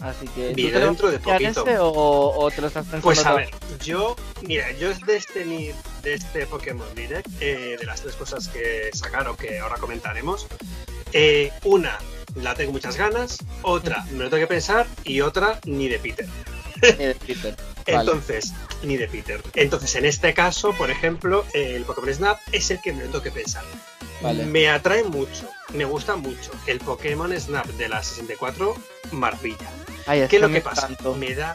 [0.02, 0.54] Así que.
[0.54, 1.66] Viene dentro de poquito.
[1.82, 3.04] o, te lo estás pensando?
[3.04, 3.50] Pues a ver,
[3.84, 8.90] yo, mira, yo de este, de este Pokémon Direct, eh, de las tres cosas que
[8.94, 10.48] sacaron, que ahora comentaremos,
[11.12, 11.98] eh, una
[12.36, 16.28] la tengo muchas ganas, otra me lo tengo que pensar y otra ni de Peter.
[16.98, 17.56] Ni de Peter.
[17.86, 19.42] Entonces, ni de Peter.
[19.56, 23.32] Entonces, en este caso, por ejemplo, el Pokémon Snap es el que me tengo que
[23.32, 23.64] pensar.
[24.22, 28.76] Me atrae mucho, me gusta mucho el Pokémon Snap de la 64
[29.12, 29.70] Maravilla.
[30.06, 30.90] ¿Qué es lo que pasa?
[31.18, 31.54] Me da.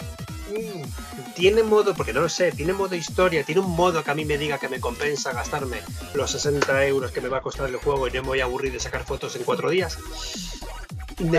[0.50, 4.14] Mm, tiene modo, porque no lo sé, tiene modo historia, tiene un modo que a
[4.14, 5.78] mí me diga que me compensa gastarme
[6.14, 8.44] los 60 euros que me va a costar el juego y no me voy a
[8.44, 9.98] aburrir de sacar fotos en cuatro días.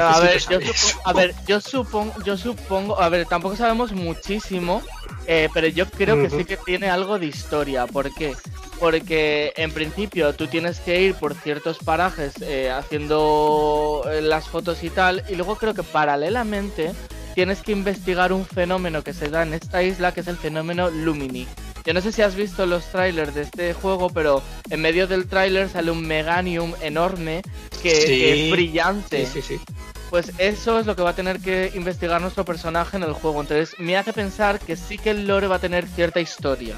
[0.01, 4.81] A ver, yo supongo, a ver, yo supongo, yo supongo, a ver, tampoco sabemos muchísimo,
[5.27, 7.87] eh, pero yo creo que sí que tiene algo de historia.
[7.87, 8.35] ¿Por qué?
[8.79, 14.83] porque en principio tú tienes que ir por ciertos parajes eh, haciendo eh, las fotos
[14.83, 16.93] y tal, y luego creo que paralelamente
[17.33, 20.89] tienes que investigar un fenómeno que se da en esta isla, que es el fenómeno
[20.89, 21.47] Lumini.
[21.85, 25.27] Yo no sé si has visto los trailers de este juego, pero en medio del
[25.27, 27.43] trailer sale un Meganium enorme
[27.83, 29.27] que, es brillante.
[29.27, 29.61] Sí, sí, sí.
[30.09, 33.41] Pues eso es lo que va a tener que investigar nuestro personaje en el juego.
[33.41, 36.75] Entonces me hace pensar que sí que el lore va a tener cierta historia.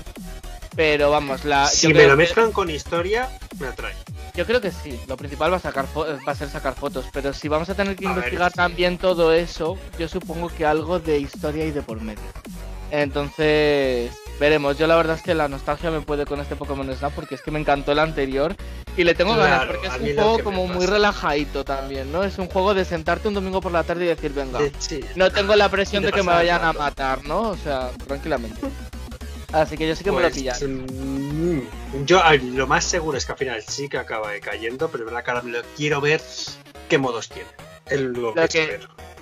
[0.76, 1.68] Pero vamos, la.
[1.68, 3.96] Si me lo mezclan con historia, me atrae.
[4.36, 5.00] Yo creo que sí.
[5.08, 7.06] Lo principal va a, sacar va a ser sacar fotos.
[7.14, 11.18] Pero si vamos a tener que investigar también todo eso, yo supongo que algo de
[11.18, 12.22] historia y de por medio.
[12.92, 14.78] Entonces, veremos.
[14.78, 17.42] Yo la verdad es que la nostalgia me puede con este Pokémon Snap porque es
[17.42, 18.56] que me encantó el anterior.
[18.96, 22.24] Y le tengo ganas porque es un juego como muy relajadito también, ¿no?
[22.24, 24.60] Es un juego de sentarte un domingo por la tarde y decir, venga,
[25.16, 27.50] no tengo la presión de, de que me vayan a matar, ¿no?
[27.50, 28.60] O sea, tranquilamente.
[29.54, 30.58] Así que yo sí que me lo pillan.
[30.58, 32.22] Pues, mm, yo
[32.54, 35.52] lo más seguro es que al final sí que acaba cayendo, pero la cara me
[35.52, 36.22] lo quiero ver
[36.90, 37.50] qué modos tiene.
[38.12, 38.80] lo, que,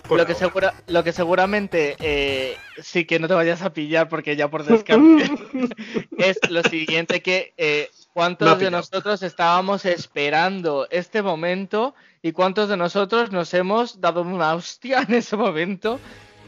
[0.10, 4.36] lo, que segura, lo que seguramente eh, sí que no te vayas a pillar porque
[4.36, 5.30] ya por descarte
[6.18, 12.78] es lo siguiente que eh, cuántos de nosotros estábamos esperando este momento y cuántos de
[12.78, 16.00] nosotros nos hemos dado una hostia en ese momento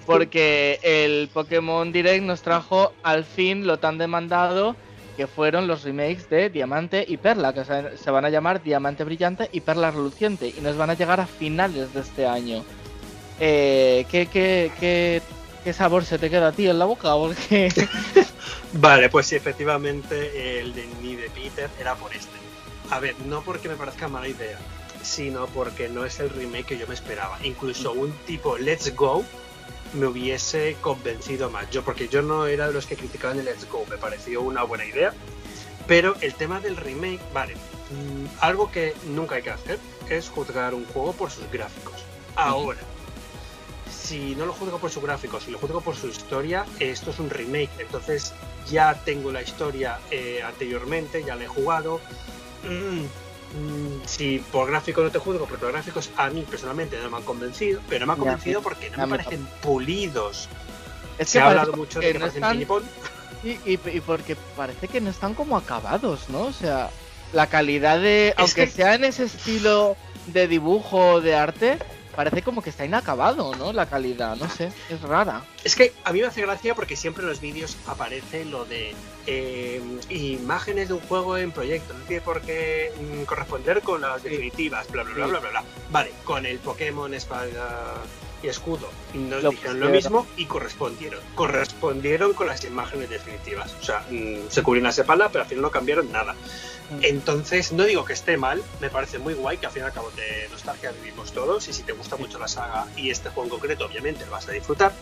[0.05, 4.75] porque el Pokémon Direct nos trajo al fin lo tan demandado
[5.17, 9.49] que fueron los remakes de Diamante y Perla, que se van a llamar Diamante Brillante
[9.51, 12.63] y Perla Reluciente, y nos van a llegar a finales de este año.
[13.39, 17.09] Eh, ¿qué, qué, sabor se te queda a ti en la boca?
[18.73, 22.37] vale, pues sí, efectivamente el de Ni de Peter era por este.
[22.89, 24.57] A ver, no porque me parezca mala idea,
[25.03, 27.37] sino porque no es el remake que yo me esperaba.
[27.43, 29.25] Incluso un tipo Let's Go
[29.93, 31.69] me hubiese convencido más.
[31.69, 34.63] Yo, porque yo no era de los que criticaban el Let's Go, me pareció una
[34.63, 35.13] buena idea.
[35.85, 40.73] Pero el tema del remake, vale, mm, algo que nunca hay que hacer es juzgar
[40.73, 41.95] un juego por sus gráficos.
[42.35, 42.79] Ahora,
[44.07, 47.19] si no lo juzgo por sus gráficos, si lo juzgo por su historia, esto es
[47.19, 47.69] un remake.
[47.79, 48.33] Entonces
[48.69, 51.99] ya tengo la historia eh, anteriormente, ya la he jugado.
[52.63, 57.09] Mm, mm, si por gráfico no te juzgo, porque los gráficos a mí personalmente no
[57.09, 60.47] me han convencido, pero no me han convencido porque no me parecen pulidos.
[61.17, 62.83] Es Se ha hablado mucho de que, parecen están...
[63.43, 66.43] y, y, porque parece que no están como acabados, ¿no?
[66.43, 66.91] O sea,
[67.33, 68.33] la calidad de.
[68.37, 71.79] aunque sea en ese estilo de dibujo de arte,
[72.17, 73.71] parece como que está inacabado, ¿no?
[73.71, 75.43] La calidad, no sé, es rara.
[75.63, 78.95] Es que a mí me hace gracia porque siempre en los vídeos aparece lo de
[79.27, 84.23] eh, imágenes de un juego en proyecto, no tiene por qué mm, corresponder con las
[84.23, 85.63] definitivas, bla, bla, bla, bla, bla, bla.
[85.91, 88.01] Vale, con el Pokémon Espada
[88.41, 91.19] y Escudo nos dijeron lo mismo y correspondieron.
[91.35, 93.75] Correspondieron con las imágenes definitivas.
[93.79, 96.35] O sea, mm, se cubrieron la sepala, pero al final no cambiaron nada.
[97.01, 99.93] Entonces, no digo que esté mal, me parece muy guay que al fin y al
[99.93, 103.43] cabo de nostalgia vivimos todos y si te gusta mucho la saga y este juego
[103.43, 104.93] en concreto, obviamente lo vas a disfrutar.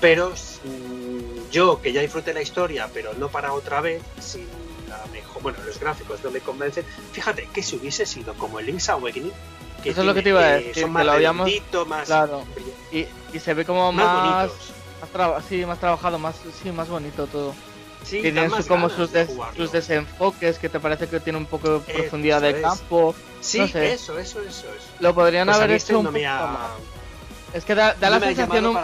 [0.00, 4.46] Pero mm, yo que ya disfruté la historia, pero no para otra vez, sin
[4.88, 8.66] la mejor, bueno, los gráficos no me convencen, fíjate que si hubiese sido como el
[8.66, 9.32] Link's Awakening,
[9.82, 11.50] que Eso es lo que te iba a decir, que lo habíamos...
[11.86, 12.44] más claro.
[12.90, 14.50] Y, y, se ve como más,
[15.14, 17.54] más, sí, más trabajado, más, sí, más bonito todo.
[18.04, 19.10] Sí, que tiene como sus,
[19.56, 23.14] sus, desenfoques, que te parece que tiene un poco de profundidad de campo.
[23.40, 24.66] Sí, eso, eso, eso, eso.
[25.00, 26.16] Lo podrían pues haber hecho un
[27.52, 28.74] Es que da, da la sensación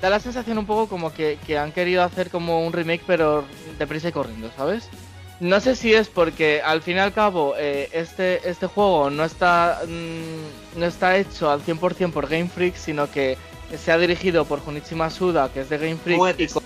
[0.00, 3.44] da la sensación un poco como que, que, han querido hacer como un remake pero
[3.78, 4.88] deprisa y corriendo, ¿sabes?
[5.40, 9.24] No sé si es porque al fin y al cabo eh, este, este juego no
[9.24, 13.36] está, mm, no está hecho al 100% por Game Freak, sino que
[13.76, 16.62] se ha dirigido por Junichi Masuda, que es de Game Freak, y con,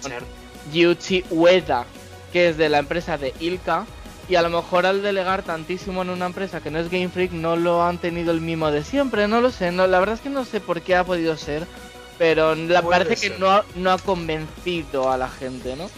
[0.73, 1.85] Yuchi Ueda,
[2.33, 3.87] que es de la empresa de Ilka.
[4.29, 7.33] Y a lo mejor al delegar tantísimo en una empresa que no es Game Freak,
[7.33, 9.73] no lo han tenido el mismo de siempre, no lo sé.
[9.73, 11.67] No, la verdad es que no sé por qué ha podido ser,
[12.19, 15.89] pero la parece que no, no ha convencido a la gente, ¿no?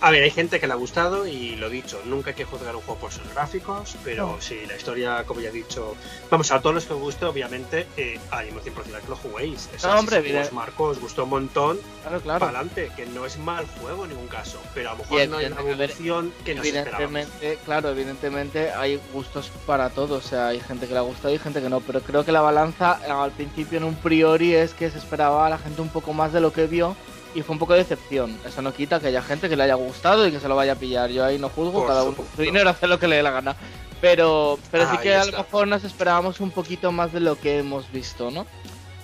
[0.00, 2.76] A ver, hay gente que le ha gustado y lo dicho, nunca hay que juzgar
[2.76, 5.94] un juego por sus gráficos, pero sí, la historia, como ya he dicho,
[6.30, 9.70] vamos, a todos los que os guste, obviamente, eh, hay 100% que lo juguéis.
[9.82, 12.40] no, hombre, marcó, os gustó un montón, claro, claro.
[12.40, 15.36] para adelante, que no es mal juego en ningún caso, pero a lo mejor no
[15.38, 20.60] hay una evolución que nos Evidentemente, claro, evidentemente hay gustos para todos, o sea, hay
[20.60, 23.32] gente que le ha gustado y gente que no, pero creo que la balanza al
[23.32, 26.40] principio en un priori es que se esperaba a la gente un poco más de
[26.40, 26.96] lo que vio
[27.36, 28.36] y fue un poco de decepción.
[28.46, 30.72] Eso no quita que haya gente que le haya gustado y que se lo vaya
[30.72, 31.10] a pillar.
[31.10, 33.54] Yo ahí no juzgo, cada uno su dinero hace lo que le dé la gana.
[34.00, 37.58] Pero, pero sí que a lo mejor nos esperábamos un poquito más de lo que
[37.58, 38.46] hemos visto, ¿no?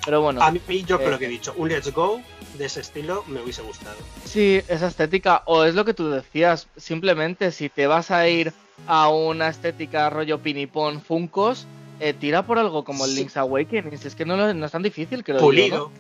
[0.05, 0.43] Pero bueno.
[0.43, 2.23] A mí, yo creo que he dicho, un Let's Go
[2.59, 3.97] de ese estilo me hubiese gustado.
[4.25, 8.53] Sí, esa estética, o es lo que tú decías, simplemente si te vas a ir
[8.87, 11.67] a una estética rollo pinipón Funcos,
[12.01, 13.93] eh, tira por algo como el Link's Awakening.
[13.93, 15.91] Es que no, no, es tan difícil que lo Pulido,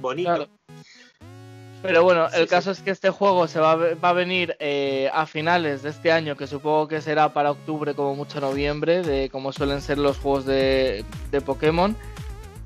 [0.00, 0.48] bonito.
[1.82, 5.82] Pero bueno, el caso es que este juego se va, a venir eh, a finales
[5.82, 9.80] de este año, que supongo que será para octubre, como mucho noviembre, de como suelen
[9.80, 11.04] ser los juegos de,
[11.46, 11.96] Pokémon.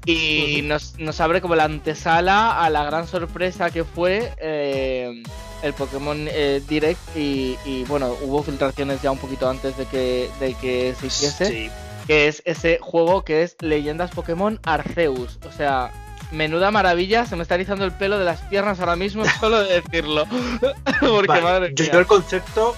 [0.06, 5.22] Y nos, abre como la antesala a la gran sorpresa que fue eh,
[5.62, 7.00] el Pokémon eh, Direct.
[7.14, 11.70] Y, bueno, hubo filtraciones ya un poquito antes de que, de que se hiciese.
[12.06, 15.38] Que es ese juego que es Leyendas Pokémon Arceus.
[15.46, 15.92] O sea,
[16.32, 19.80] menuda maravilla, se me está erizando el pelo de las piernas ahora mismo solo de
[19.80, 20.26] decirlo.
[21.00, 22.74] porque madre yo, el concepto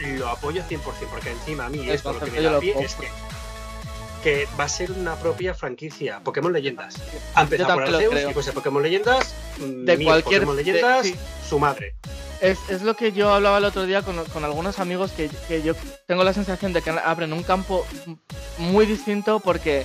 [0.00, 0.80] lo apoyo 100%,
[1.10, 3.08] porque encima a mí esto lo que me da pie es que,
[4.22, 6.96] que, va a ser una propia franquicia, Pokémon Leyendas.
[7.34, 11.08] Ha empezado por Arceus y pues Pokémon Leyendas, mm, de cualquier Pokémon Leyendas,
[11.48, 11.94] su madre.
[12.40, 15.60] Es, es, lo que yo hablaba el otro día con, con algunos amigos que, que
[15.62, 15.74] yo
[16.06, 17.84] tengo la sensación de que abren un campo
[18.58, 19.84] muy distinto porque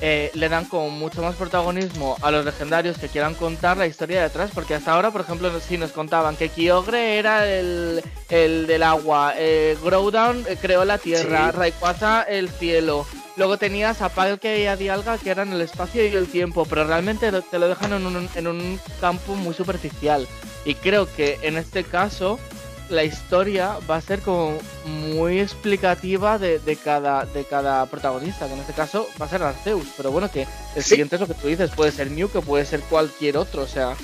[0.00, 4.20] eh, le dan como mucho más protagonismo a los legendarios que quieran contar la historia
[4.20, 8.66] de atrás, porque hasta ahora, por ejemplo, si nos contaban que Kyogre era el, el
[8.66, 14.58] del agua, eh, Growdown eh, creó la tierra, Rayquaza el cielo, luego tenías a Palkia
[14.58, 17.92] y a Dialga que eran el espacio y el tiempo, pero realmente te lo dejan
[17.92, 20.26] en un, en un campo muy superficial.
[20.64, 22.38] Y creo que en este caso
[22.88, 28.60] la historia va a ser como muy explicativa de, cada, de cada protagonista, que en
[28.60, 31.48] este caso va a ser Arceus, pero bueno, que el siguiente es lo que tú
[31.48, 33.94] dices, puede ser Mew, que puede ser cualquier otro, o sea,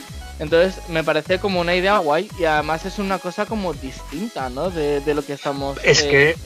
[0.41, 4.71] entonces me parece como una idea guay y además es una cosa como distinta, ¿no?
[4.71, 5.79] De, lo que estamos...
[5.85, 6.37] Es que eh,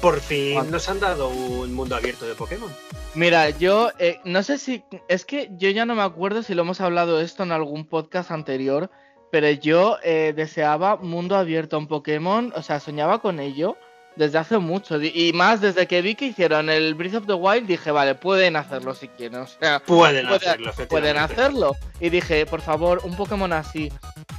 [0.00, 2.70] por fin nos han dado un mundo abierto de Pokémon.
[3.14, 4.82] Mira, yo eh, no sé si...
[5.08, 8.30] Es que yo ya no me acuerdo si lo hemos hablado esto en algún podcast
[8.30, 8.90] anterior,
[9.34, 13.76] pero yo eh, deseaba mundo abierto en Pokémon, o sea, soñaba con ello
[14.14, 15.02] desde hace mucho.
[15.02, 18.54] Y más desde que vi que hicieron el Breath of the Wild, dije, vale, pueden
[18.54, 19.40] hacerlo si quieren.
[19.40, 21.74] O sea, pueden hacerlo, Pueden hacerlo.
[21.98, 23.90] Y dije, por favor, un Pokémon así.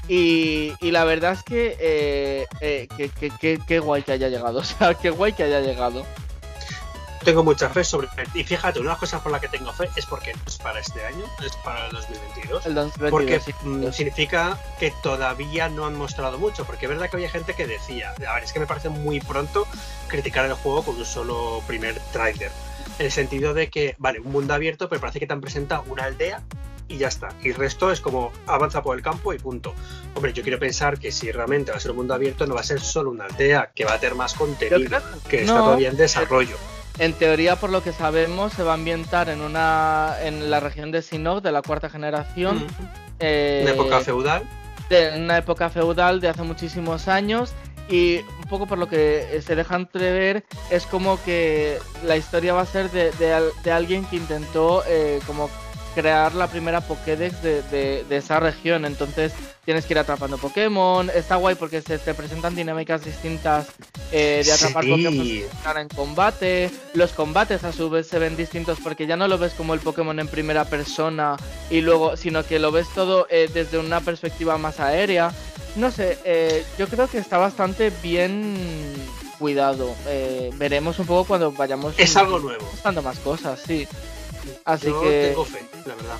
[0.07, 4.59] Y, y la verdad es que, eh, eh, que, que, que, guay que haya llegado.
[4.61, 6.05] O sea, qué guay que haya llegado.
[7.25, 8.07] Tengo mucha fe sobre.
[8.33, 10.57] Y fíjate, una de las cosas por la que tengo fe es porque no es
[10.57, 12.65] para este año, es para el 2022.
[12.65, 13.53] El 2022, porque sí.
[13.63, 16.63] mm, significa que todavía no han mostrado mucho.
[16.63, 19.19] Porque es verdad que había gente que decía, a ver, es que me parece muy
[19.19, 19.67] pronto
[20.07, 22.51] criticar el juego con un solo primer tráiler.
[22.99, 25.83] En el sentido de que, vale, un mundo abierto, pero parece que te han presentado
[25.89, 26.41] una aldea
[26.87, 27.29] y ya está.
[27.41, 29.73] Y el resto es como avanza por el campo y punto.
[30.13, 32.61] Hombre, yo quiero pensar que si realmente va a ser un mundo abierto, no va
[32.61, 35.97] a ser solo una aldea, que va a tener más contenido, que está todavía en
[35.97, 36.55] desarrollo.
[36.97, 40.91] En teoría, por lo que sabemos, se va a ambientar en una en la región
[40.91, 42.57] de Sinnoh de la cuarta generación.
[42.59, 42.67] Mm.
[43.19, 44.43] eh, En época feudal.
[44.89, 47.53] de una época feudal de hace muchísimos años
[47.89, 52.61] y un poco por lo que se deja entrever es como que la historia va
[52.61, 55.49] a ser de, de de alguien que intentó eh, como
[55.95, 59.31] crear la primera Pokédex de, de- de esa región entonces
[59.65, 63.67] tienes que ir atrapando Pokémon está guay porque se te presentan dinámicas distintas
[64.11, 64.89] eh, de atrapar Sí.
[64.91, 69.17] Pokémon que están en combate los combates a su vez se ven distintos porque ya
[69.17, 71.37] no lo ves como el Pokémon en primera persona
[71.71, 75.31] y luego, sino que lo ves todo eh, desde una perspectiva más aérea.
[75.75, 78.55] No sé, eh, yo creo que está bastante bien
[79.39, 79.93] cuidado.
[80.07, 82.63] Eh, veremos un poco cuando vayamos Es algo nuevo.
[82.71, 83.87] mostrando más cosas, sí.
[84.63, 86.17] Así yo que tengo fe, la verdad.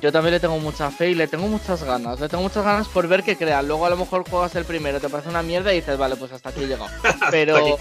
[0.00, 2.20] yo también le tengo mucha fe y le tengo muchas ganas.
[2.20, 3.62] Le tengo muchas ganas por ver que crea.
[3.62, 6.32] Luego a lo mejor juegas el primero, te parece una mierda y dices, vale, pues
[6.32, 6.90] hasta aquí he llegado.
[7.30, 7.78] Pero,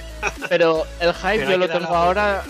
[0.49, 2.43] pero el hype Pero yo lo tengo ahora.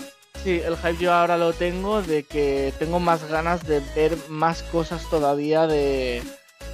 [0.44, 4.62] Sí, el hype yo ahora lo tengo de que tengo más ganas de ver más
[4.62, 6.22] cosas todavía de,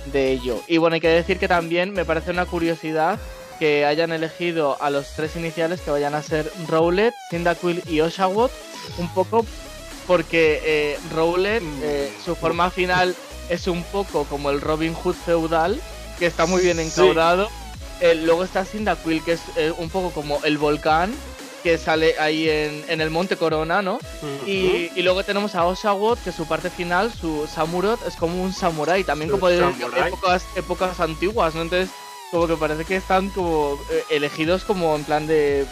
[0.07, 0.61] de ello.
[0.69, 3.19] Y bueno, hay que decir que también me parece una curiosidad
[3.59, 8.51] que hayan elegido a los tres iniciales que vayan a ser Rowlet, Cyndaquil y Oshawott,
[8.99, 9.47] un poco
[10.07, 13.15] porque eh, Rowlet, eh, su forma final
[13.49, 15.81] es un poco como el Robin Hood feudal,
[16.19, 16.85] que está muy bien Sí.
[16.85, 17.49] encaudado.
[18.01, 21.15] Eh, luego está Cyndaquil, que es eh, un poco como el volcán
[21.63, 24.01] que sale ahí en, en el Monte Corona, ¿no?
[24.45, 28.53] Y, y luego tenemos a Oshawott, que su parte final, su Samurott, es como un
[28.53, 29.59] samurái, también como de
[30.09, 31.63] épocas, épocas antiguas, ¿no?
[31.63, 31.89] Entonces,
[32.33, 33.79] como que parece que están como
[34.11, 35.65] elegidos como en plan de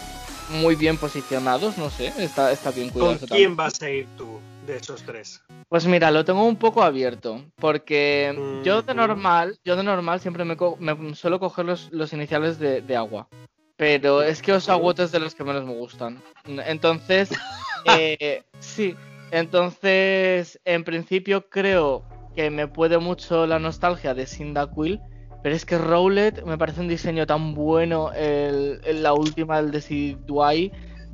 [0.51, 3.19] muy bien posicionados, no sé, está, está bien cuidado.
[3.19, 5.41] ¿Con quién vas a ir tú de esos tres?
[5.69, 10.19] pues mira, lo tengo un poco abierto, porque Mm, yo de normal, yo de normal
[10.21, 13.29] siempre me, co- me suelo coger los, los iniciales de, de agua.
[13.77, 16.21] Pero es que Oshawott es de los que menos me gustan.
[16.47, 17.31] Entonces,
[17.87, 18.95] eh, sí.
[19.31, 22.03] Entonces, en principio creo
[22.35, 25.01] que me puede mucho la nostalgia de Cyndaquil.
[25.43, 29.71] Pero es que Rowlet me parece un diseño tan bueno, el, el- la última, el
[29.71, 29.81] de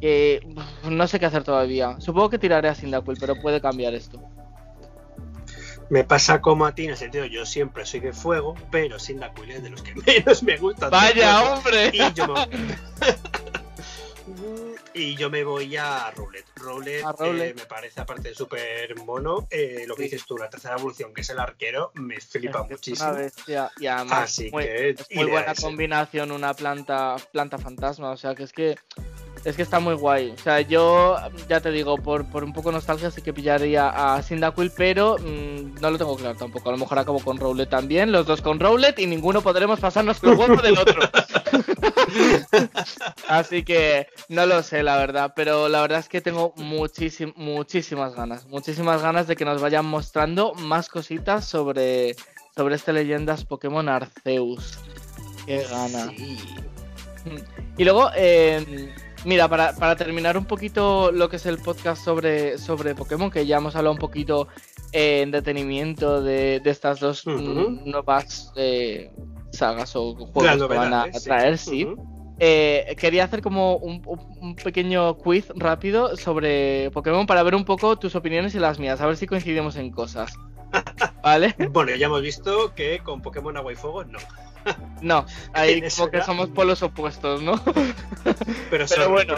[0.00, 1.96] que uf, no sé qué hacer todavía.
[2.00, 4.20] Supongo que tiraré a Cyndaquil, pero puede cambiar esto.
[5.88, 9.20] Me pasa como a ti, en el sentido, yo siempre soy de fuego, pero sin
[9.20, 10.90] la es de los que menos me gustan.
[10.90, 11.90] del ¡Vaya, hombre!
[11.92, 12.34] Y yo me...
[14.96, 16.44] y yo me voy a Rowlet.
[16.56, 17.50] Rowlet, A Rowlet.
[17.50, 20.08] eh, me parece, aparte súper mono, eh, lo que Sí.
[20.10, 23.12] dices tú, la tercera evolución, que es el arquero, me flipa Es muchísimo.
[23.14, 25.62] bestia, Y además, Así muy- que es muy buena ese.
[25.62, 28.74] combinación una planta planta fantasma o sea que es que
[29.46, 30.30] es que está muy guay.
[30.30, 31.16] O sea yo
[31.48, 35.80] ya te digo por, por un poco nostalgia sí que pillaría a Cyndaquil pero mm,
[35.80, 36.68] no lo tengo claro tampoco.
[36.68, 40.22] A lo mejor acabo con Rowlet también los dos con Rowlet y ninguno podremos pasarnos
[40.22, 41.00] el huevo del otro.
[43.28, 48.14] Así que no lo sé la verdad pero la verdad es que tengo muchísim- muchísimas
[48.14, 52.16] ganas muchísimas ganas de que nos vayan mostrando más cositas sobre
[52.54, 54.78] sobre este leyendas Pokémon Arceus.
[55.44, 56.08] Qué gana.
[56.16, 56.38] Sí.
[57.76, 58.94] y luego, eh,
[59.26, 63.44] mira, para, para terminar un poquito lo que es el podcast sobre, sobre Pokémon, que
[63.46, 64.48] ya hemos hablado un poquito
[64.92, 69.10] eh, en detenimiento de, de estas dos mm, nuevas eh,
[69.50, 71.24] sagas o juegos que van a sí.
[71.24, 71.86] traer, sí.
[72.38, 77.64] Eh, quería hacer como un, un- un pequeño quiz rápido sobre Pokémon para ver un
[77.64, 80.34] poco tus opiniones y las mías, a ver si coincidimos en cosas.
[81.22, 81.54] ¿Vale?
[81.70, 84.18] Bueno, ya hemos visto que con Pokémon Agua y Fuego no.
[85.00, 87.62] No, ahí como que somos polos opuestos, ¿no?
[88.70, 89.34] Pero, Pero bueno.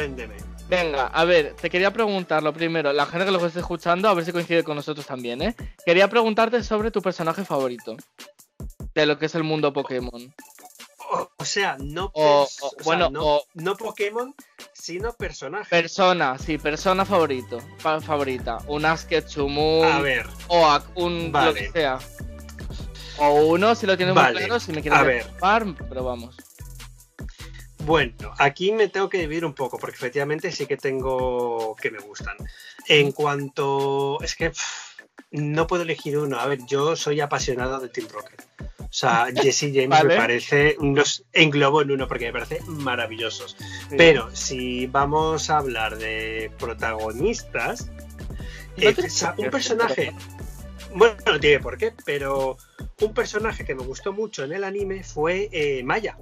[0.68, 4.14] Venga, a ver, te quería preguntar lo primero, la gente que lo esté escuchando, a
[4.14, 5.54] ver si coincide con nosotros también, ¿eh?
[5.86, 7.96] Quería preguntarte sobre tu personaje favorito
[8.94, 10.34] de lo que es el mundo Pokémon.
[11.10, 14.34] O, o sea, no, O, o- o sea, bueno, no, o no Pokémon,
[14.74, 15.70] sino personaje.
[15.70, 18.58] persona, sí, persona favorito, fa- favorita.
[18.66, 21.54] Un Asketchum, un A ver, Oak, un lo Vale.
[21.54, 21.98] que sea.
[23.20, 25.26] O uno, si lo tienes Vale, muy claro, si me quieres a ver.
[25.88, 26.36] pero vamos.
[27.78, 31.98] bueno, aquí me tengo que dividir un poco, porque efectivamente sí que tengo que me
[31.98, 32.36] gustan.
[32.86, 34.18] En cuanto.
[34.22, 35.00] Es que pff,
[35.32, 36.38] no puedo elegir uno.
[36.38, 38.42] A ver, yo soy apasionado de Team Rocket.
[38.80, 43.56] O sea, Jesse James me parece, los englobo en uno porque me parece maravillosos.
[43.96, 47.90] Pero si vamos a hablar de protagonistas,
[48.76, 48.94] eh,
[49.36, 50.14] un personaje,
[50.94, 52.56] bueno, no tiene por qué, pero
[53.00, 56.18] un personaje que me gustó mucho en el anime fue eh, Maya.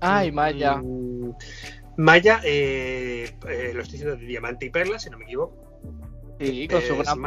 [0.00, 0.76] Ay, Maya.
[0.76, 1.34] Mm,
[1.96, 3.34] Maya, eh,
[3.74, 5.80] lo estoy diciendo de diamante y perla, si no me equivoco.
[6.40, 7.18] Sí, con su gran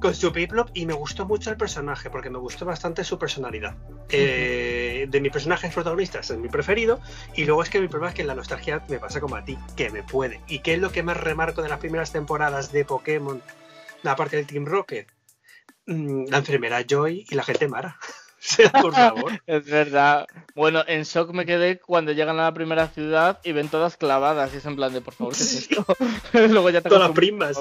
[0.00, 3.74] con su Piplop y me gustó mucho el personaje porque me gustó bastante su personalidad.
[4.10, 7.00] Eh, de mis personajes protagonistas es mi preferido
[7.34, 9.58] y luego es que mi problema es que la nostalgia me pasa como a ti,
[9.76, 10.40] que me puede.
[10.46, 13.42] ¿Y qué es lo que más remarco de las primeras temporadas de Pokémon,
[14.04, 15.08] aparte del Team Rocket?
[15.86, 17.98] Mm, la enfermera Joy y la gente Mara.
[18.82, 19.32] por favor.
[19.46, 20.26] es verdad.
[20.54, 24.52] Bueno, en shock me quedé cuando llegan a la primera ciudad y ven todas clavadas
[24.54, 25.84] y es en plan de por favor, ¿qué es esto?
[26.32, 27.60] luego ya te Todas las primas.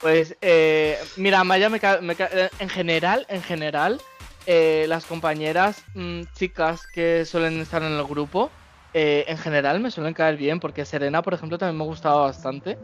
[0.00, 4.00] Pues, eh, mira, Maya me, eh, en general, en general,
[4.46, 8.50] eh, las compañeras mm, chicas que suelen estar en el grupo,
[8.94, 12.76] en general me suelen caer bien, porque Serena, por ejemplo, también me gustaba bastante,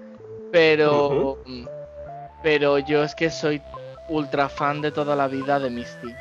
[0.51, 1.43] pero,
[2.43, 3.63] pero yo es que soy
[4.09, 6.15] ultra fan de toda la vida de Misty.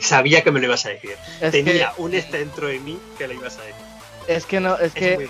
[0.00, 1.16] Sabía que me lo ibas a decir.
[1.50, 3.90] Tenía un este dentro de mí que le ibas a decir.
[4.28, 5.28] Es que no, es, que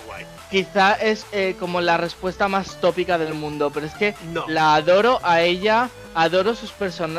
[0.51, 4.14] quizá es eh, como la respuesta más tópica del mundo, pero es que
[4.48, 6.74] la adoro a ella, adoro sus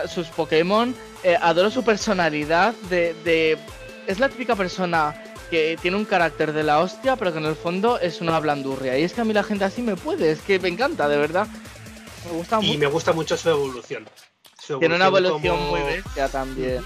[0.08, 3.58] sus Pokémon, eh, adoro su personalidad de,
[4.06, 5.16] es la típica persona
[5.50, 8.98] que tiene un carácter de la hostia, pero que en el fondo es una blandurria.
[8.98, 11.18] Y es que a mí la gente así me puede, es que me encanta, de
[11.18, 11.48] verdad.
[12.26, 14.08] Me gusta y me gusta mucho su evolución.
[14.80, 16.84] tiene una evolución muy bestia también.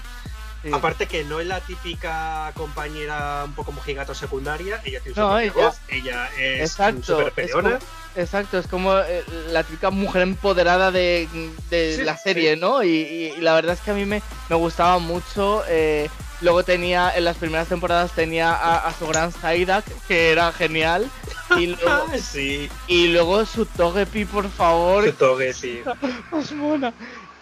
[0.72, 5.72] Aparte que no es la típica compañera un poco mojigato secundaria, ella tiene no, ella,
[5.88, 7.78] ella es súper peleona.
[8.16, 11.28] exacto, es como eh, la típica mujer empoderada de,
[12.02, 12.82] la serie, ¿no?
[12.82, 15.62] Y, la verdad es que a mí me, me gustaba mucho.
[15.68, 16.08] Eh,
[16.40, 21.10] luego tenía, en las primeras temporadas tenía a, su gran Psyduck, que era genial.
[21.58, 22.68] Y luego, sí.
[22.86, 25.04] y luego su Togepi, por favor.
[25.04, 25.82] Su Togepi.
[26.38, 26.92] es mona.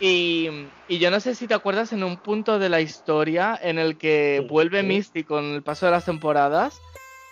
[0.00, 0.48] Y,
[0.88, 4.44] yo no sé si te acuerdas en un punto de la historia en el que
[4.48, 6.80] vuelve Misty con el paso de las temporadas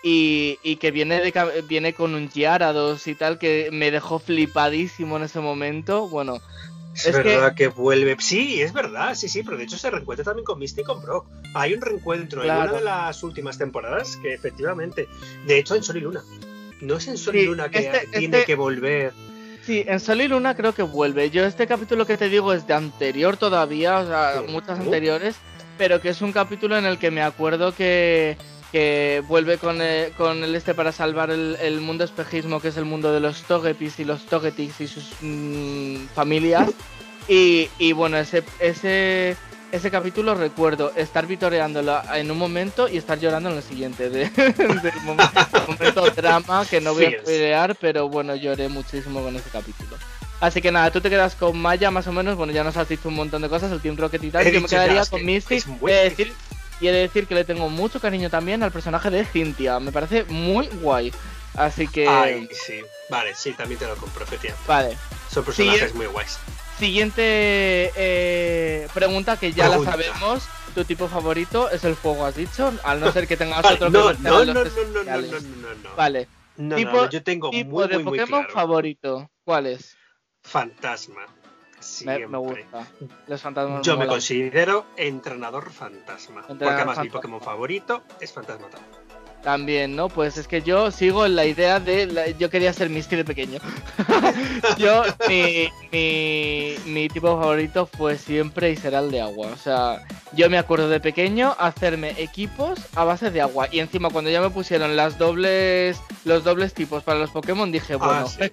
[0.01, 1.31] y, que viene,
[1.67, 6.07] viene con un Gyarados y tal que me dejó flipadísimo en ese momento.
[6.09, 6.39] Bueno,
[6.93, 7.67] es, verdad que...
[7.67, 8.15] vuelve.
[8.19, 11.01] Sí, es verdad, sí, sí, pero de hecho se reencuentra también con Misty y con
[11.01, 11.27] Brock.
[11.53, 15.07] Hay un reencuentro en una de las últimas temporadas que efectivamente,
[15.45, 16.23] de hecho en Sol y Luna.
[16.81, 19.13] No es en Sol y Luna que este, tiene este que volver.
[19.65, 21.29] Sí, en Sol y Luna creo que vuelve.
[21.29, 25.35] Yo este capítulo que te digo es de anterior todavía, o sea, muchas anteriores,
[25.77, 28.37] pero que es un capítulo en el que me acuerdo que,
[28.73, 32.77] que vuelve con el, eh, con el este para salvar el, mundo espejismo, que es
[32.77, 36.69] el mundo de los Togepis y los Togetics y sus mm, familias.
[37.29, 39.37] Y, y bueno, ese, ese
[39.73, 44.09] ese capítulo recuerdo estar vitoreándolo en un momento y estar llorando en el siguiente.
[44.09, 49.49] De, del momento, drama que no voy a pelear, pero bueno, lloré muchísimo con ese
[49.51, 49.97] capítulo.
[50.39, 52.35] Así que nada, tú te quedas con Maya más o menos.
[52.37, 54.51] Bueno, ya nos has dicho un montón de cosas, el Team Rocket y tal.
[54.51, 55.63] Yo me quedaría con Misty.
[56.79, 59.79] Y he de decir que le tengo mucho cariño también al personaje de Cynthia.
[59.79, 61.13] Me parece muy guay.
[61.55, 62.07] Así que.
[62.07, 62.81] Ay, sí.
[63.09, 64.67] Vale, sí, también te lo compro, efectivamente.
[64.67, 64.97] Vale.
[65.29, 66.37] Son personajes muy guays.
[66.77, 70.43] Siguiente eh, pregunta que ya la sabemos.
[70.73, 74.07] Tu tipo favorito es el fuego, has dicho, al no ser que tengas otro no,
[74.07, 76.27] que no, no, no, no, no, no, no, no, Vale.
[76.57, 79.29] No, tipo, yo tengo muy, de Pokémon favorito.
[79.43, 79.95] ¿Cuál es?
[80.41, 81.27] Fantasma.
[82.05, 82.87] Me, me, gusta.
[83.27, 86.45] Los fantasmas Yo me considero entrenador fantasma.
[86.47, 88.67] porque además mi Pokémon favorito es Fantasma
[89.43, 90.09] también, ¿no?
[90.09, 92.35] Pues es que yo sigo en la idea de.
[92.39, 93.59] yo quería ser Misty de pequeño.
[94.77, 99.49] yo, mi, mi, mi, tipo favorito fue siempre y será el de agua.
[99.53, 103.67] O sea, yo me acuerdo de pequeño hacerme equipos a base de agua.
[103.71, 107.95] Y encima, cuando ya me pusieron las dobles los dobles tipos para los Pokémon, dije,
[107.99, 108.51] ah, bueno,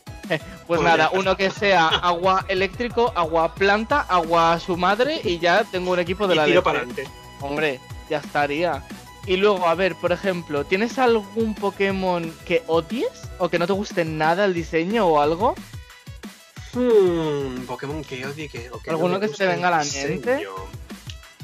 [0.66, 5.92] pues nada, uno que sea agua eléctrico, agua planta, agua su madre y ya tengo
[5.92, 7.06] un equipo de la tiro para adelante.
[7.40, 8.82] Hombre, ya estaría.
[9.26, 13.28] Y luego, a ver, por ejemplo, ¿tienes algún Pokémon que odies?
[13.38, 15.54] ¿O que no te guste nada el diseño o algo?
[16.72, 20.46] Hmm, Pokémon que odie que, o que ¿Alguno que se te venga a la mente?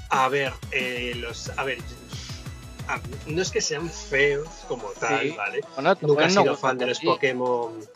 [0.09, 1.51] A ver, eh, los.
[1.57, 1.79] A ver.
[3.27, 5.61] no es que sean feos como tal, ¿vale?
[6.01, 7.73] Nunca he sido fan de los Pokémon.
[7.81, 7.89] Sí,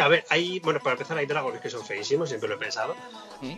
[0.00, 0.60] a ver, hay.
[0.60, 2.94] Bueno, para empezar, hay dragones que son feísimos, siempre lo he pensado.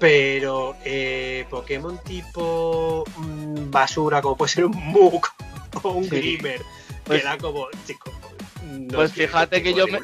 [0.01, 5.29] Pero eh, Pokémon tipo mm, basura, como puede ser un Muk
[5.83, 6.63] o un Glimmer,
[7.05, 8.11] pues, que era como, chico.
[8.93, 10.01] pues fíjate que yo me,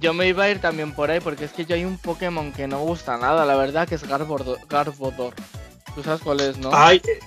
[0.00, 2.52] yo, me iba a ir también por ahí, porque es que yo hay un Pokémon
[2.52, 5.34] que no gusta nada, la verdad, que es Garbodor.
[5.94, 6.70] ¿Tú sabes cuál es, no?
[6.72, 7.20] Ay, eh,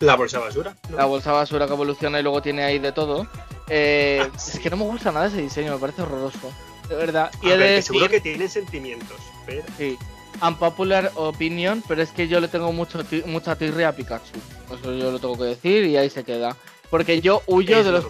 [0.00, 0.74] la bolsa basura.
[0.88, 0.96] ¿no?
[0.96, 3.28] La bolsa basura que evoluciona y luego tiene ahí de todo.
[3.68, 6.50] Eh, Es que no me gusta nada ese diseño, me parece horroroso.
[6.94, 7.30] De verdad.
[7.42, 9.16] Y A de que seguro decir- que tienen sentimientos,
[9.46, 9.62] pero...
[9.78, 9.96] Sí.
[10.42, 14.36] Unpopular opinion, pero es que yo le tengo mucho mucha tirria a Pikachu.
[14.72, 16.56] Eso yo lo tengo que decir y ahí se queda.
[16.90, 18.04] Porque yo huyo es de los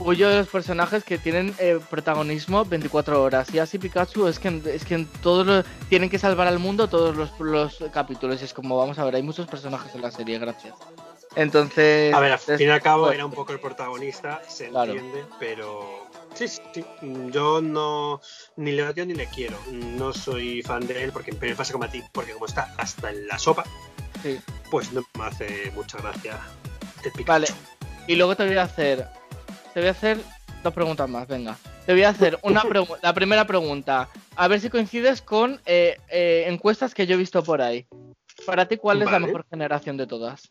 [0.00, 3.52] huyo de los personajes que tienen eh, protagonismo 24 horas.
[3.54, 6.86] Y así Pikachu es que, es que en todos los, tienen que salvar al mundo
[6.88, 8.40] todos los, los capítulos.
[8.42, 10.74] Y es como, vamos a ver, hay muchos personajes en la serie, gracias.
[11.34, 12.12] Entonces.
[12.14, 14.92] A ver, al fin y al cabo pues, era un poco el protagonista, se Claro.
[14.92, 16.84] entiende, pero sí, sí, sí.
[17.30, 18.20] Yo no
[18.56, 19.58] ni le odio ni le quiero.
[19.70, 23.10] No soy fan de él porque me pasa como a ti, porque como está hasta
[23.10, 23.64] en la sopa,
[24.22, 24.38] sí.
[24.70, 26.38] pues no me hace mucha gracia
[27.04, 27.24] el.
[27.24, 27.48] Vale.
[28.06, 29.06] Y luego te voy a hacer.
[29.74, 30.18] Te voy a hacer
[30.62, 31.56] dos preguntas más, venga.
[31.86, 32.62] Te voy a hacer una
[33.02, 34.08] la primera pregunta.
[34.36, 37.86] A ver si coincides con eh, eh, encuestas que yo he visto por ahí.
[38.46, 40.50] Para ti, ¿cuál es la mejor generación de todas?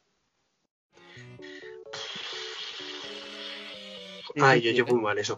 [4.39, 4.91] Ay, yo ¿eh?
[4.91, 5.35] muy mal eso.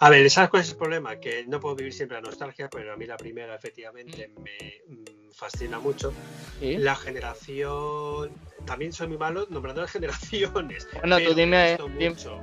[0.00, 1.16] A ver, ¿sabes cuál es el problema?
[1.20, 5.32] Que no puedo vivir siempre la nostalgia, pero a mí la primera efectivamente me mm,
[5.32, 6.12] fascina mucho.
[6.60, 6.76] Sí.
[6.76, 8.30] La generación...
[8.66, 10.86] También soy muy malo nombrando las generaciones.
[11.00, 11.76] Bueno, tú dime,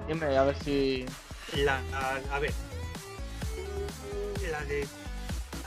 [0.08, 1.06] dime, a ver si.
[1.58, 2.52] La, a, a ver.
[4.52, 4.82] La de.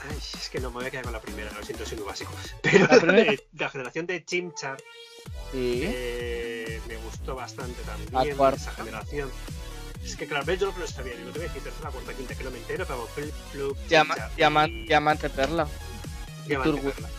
[0.07, 2.07] Ay, es que no me voy a quedar con la primera, lo siento, soy muy
[2.07, 2.31] básico.
[2.61, 4.77] Pero ¿La de- la generación de Chimchar
[5.51, 5.81] Sí.
[5.83, 8.37] eh, me gustó bastante también.
[8.53, 9.29] Esa generación.
[10.05, 12.35] Es que claro, yo no lo sabía, digo, te voy a decir tercera, cuarta, quinta,
[12.35, 13.33] que no me entero, pero Flip,
[14.87, 15.67] diamante perla.
[16.45, 16.81] Diamante.
[16.81, 17.09] Perla.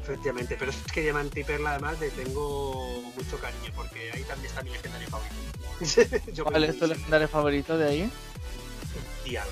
[0.00, 4.46] Efectivamente, pero es que Diamante y Perla además le tengo mucho cariño porque ahí también
[4.46, 6.30] está mi legendario favorito.
[6.32, 8.10] Yo ¿Cuál es tu legendario favorito de ahí?
[9.24, 9.50] Dialga.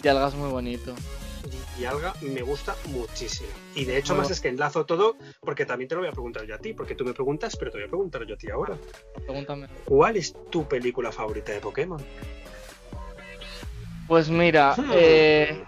[0.00, 0.94] Dialga es muy bonito.
[1.78, 3.48] Y alga me gusta muchísimo.
[3.74, 6.44] Y de hecho, más es que enlazo todo, porque también te lo voy a preguntar
[6.46, 8.50] yo a ti, porque tú me preguntas, pero te voy a preguntar yo a ti
[8.50, 8.76] ahora.
[9.26, 9.68] Pregúntame.
[9.84, 12.02] ¿Cuál es tu película favorita de Pokémon?
[14.08, 14.90] Pues mira, Hmm.
[14.94, 15.64] eh,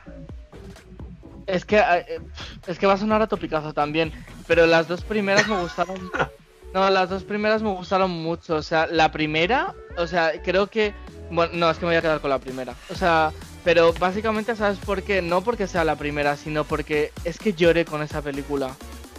[1.46, 2.20] es que eh,
[2.66, 4.12] es que va a sonar a topicazo también,
[4.46, 6.10] pero las dos primeras me gustaron.
[6.74, 8.56] No, las dos primeras me gustaron mucho.
[8.56, 10.92] O sea, la primera, o sea, creo que.
[11.30, 12.74] Bueno, no, es que me voy a quedar con la primera.
[12.90, 13.30] O sea,
[13.64, 15.22] pero básicamente, ¿sabes por qué?
[15.22, 18.66] No porque sea la primera, sino porque es que lloré con esa película.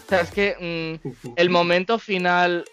[0.06, 2.66] O sea, es que mm, el momento final.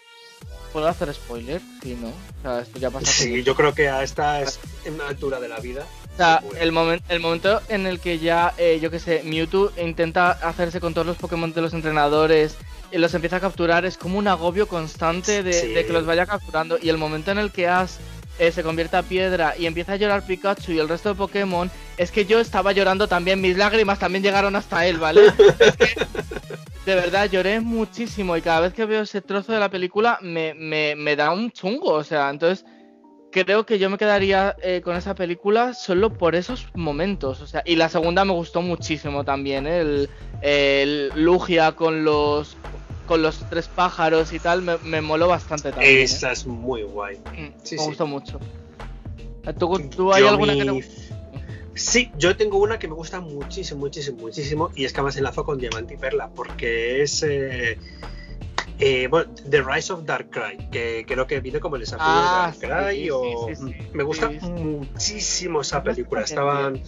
[0.71, 1.61] ¿Puedo hacer spoiler?
[1.83, 2.07] Sí, ¿no?
[2.07, 3.05] O sea, esto ya pasa.
[3.05, 5.85] Sí, yo creo que a esta es en una altura de la vida.
[6.13, 9.71] O sea, el, momen- el momento en el que ya, eh, yo que sé, Mewtwo
[9.77, 12.55] intenta hacerse con todos los Pokémon de los entrenadores
[12.91, 15.67] y los empieza a capturar, es como un agobio constante de, Sí.
[15.73, 16.79] de que los vaya capturando.
[16.81, 17.91] Y el momento en el que Ash
[18.39, 21.69] eh, se convierte a piedra y empieza a llorar Pikachu y el resto de Pokémon,
[21.97, 25.27] es que yo estaba llorando también, mis lágrimas también llegaron hasta él, ¿vale?
[25.27, 25.33] Es
[25.77, 25.85] que,
[26.85, 30.53] de verdad, lloré muchísimo y cada vez que veo ese trozo de la película me,
[30.53, 32.65] me, me da un chungo, o sea, entonces
[33.33, 37.41] creo que yo me quedaría eh, con esa película solo por esos momentos.
[37.41, 39.79] O sea, y la segunda me gustó muchísimo también, ¿eh?
[39.79, 40.09] el,
[40.41, 42.55] el Lugia con los
[43.13, 45.97] con los tres pájaros y tal, me, me moló bastante también.
[45.99, 46.01] ¿eh?
[46.01, 47.17] Esa es muy guay.
[47.17, 47.85] Mm, sí, me sí.
[47.89, 48.39] gustó mucho.
[49.59, 50.87] ¿Tú, tú hay Yo alguna que mi- te
[51.75, 55.43] Sí, yo tengo una que me gusta muchísimo, muchísimo, muchísimo, y es que además enlazo
[55.45, 57.77] con Diamante y Perla, porque es eh,
[58.79, 62.67] eh, bueno, The Rise of Darkrai, que creo que viene como el desafío Ah, de
[62.67, 63.47] Darkrai, sí, o...
[63.47, 63.75] sí, sí, sí.
[63.93, 64.47] me gusta Sí, sí.
[64.47, 66.21] muchísimo esa película.
[66.21, 66.81] Estaban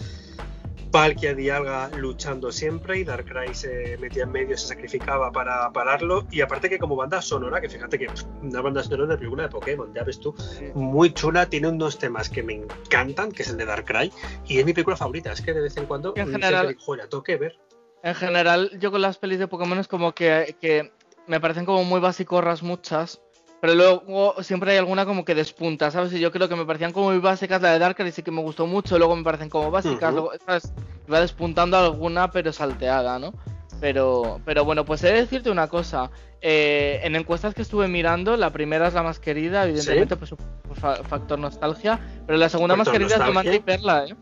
[0.96, 6.26] Palkia y Dialga luchando siempre y Darkrai se metía en medio, se sacrificaba para pararlo,
[6.30, 8.06] y aparte que como banda sonora, que fíjate que
[8.40, 10.34] una banda sonora de película de Pokémon, ya ves tú,
[10.74, 14.10] muy chula, tiene unos temas que me encantan, que es el de Darkrai,
[14.46, 15.32] y es mi película favorita.
[15.32, 17.58] Es que de vez en cuando En mm, general- "Joder, tengo que ver.
[18.02, 20.92] En general, yo con las pelis de Pokémon es como que, que
[21.26, 23.20] me parecen como muy basicorras muchas.
[23.60, 26.12] Pero luego siempre hay alguna como que despunta, ¿sabes?
[26.12, 27.60] Y yo creo que me parecían como muy básicas.
[27.62, 30.12] La de Darkrai sí que me gustó mucho, luego me parecen como básicas.
[30.14, 30.72] Luego, ¿sabes?
[31.12, 33.32] Va despuntando alguna, pero salteada, ¿no?
[33.80, 36.10] Pero, pero bueno, pues he de decirte una cosa.
[36.42, 40.30] eh, en encuestas que estuve mirando, la primera es la más querida, evidentemente, pues,
[40.68, 41.98] por fa- factor nostalgia.
[42.26, 43.42] Pero la segunda más querida es nostalgia.
[43.52, 44.16] Diamante y Perla, ¿eh?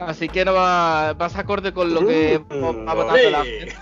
[0.00, 3.60] Así que no va, vas acorde con lo que va votando la ole.
[3.60, 3.74] gente.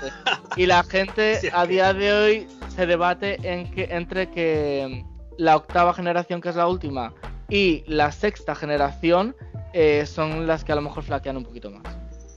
[0.57, 5.05] Y la gente a día de hoy se debate en que, entre que
[5.39, 7.15] la octava generación, que es la última,
[7.49, 9.35] y la sexta generación
[9.73, 11.83] eh, son las que a lo mejor flaquean un poquito más.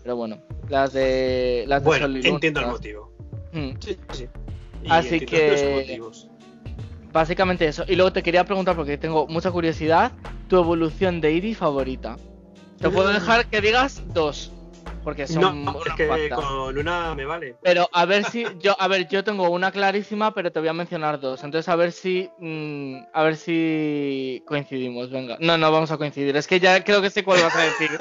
[0.04, 0.38] Pero bueno,
[0.70, 3.12] las de las de Bueno, entiendo el motivo.
[3.52, 4.28] Mm, Sí, sí.
[4.84, 6.30] Y Así que- los.
[7.12, 7.86] Básicamente eso.
[7.88, 10.12] Y luego te quería preguntar, porque tengo mucha curiosidad,
[10.50, 12.18] tu evolución de Eevee favorita.
[12.80, 13.14] Te puedo Mm.
[13.14, 14.52] dejar que digas dos.
[15.04, 17.56] Porque son no, es que con una me vale.
[17.62, 20.74] Pero a ver si yo, a ver, yo tengo una clarísima, pero te voy a
[20.74, 21.44] mencionar dos.
[21.44, 25.12] Entonces a ver si, mm, a ver si coincidimos.
[25.12, 26.36] Venga, no, no vamos a coincidir.
[26.36, 27.92] Es que ya creo que sé cuál vas a decir.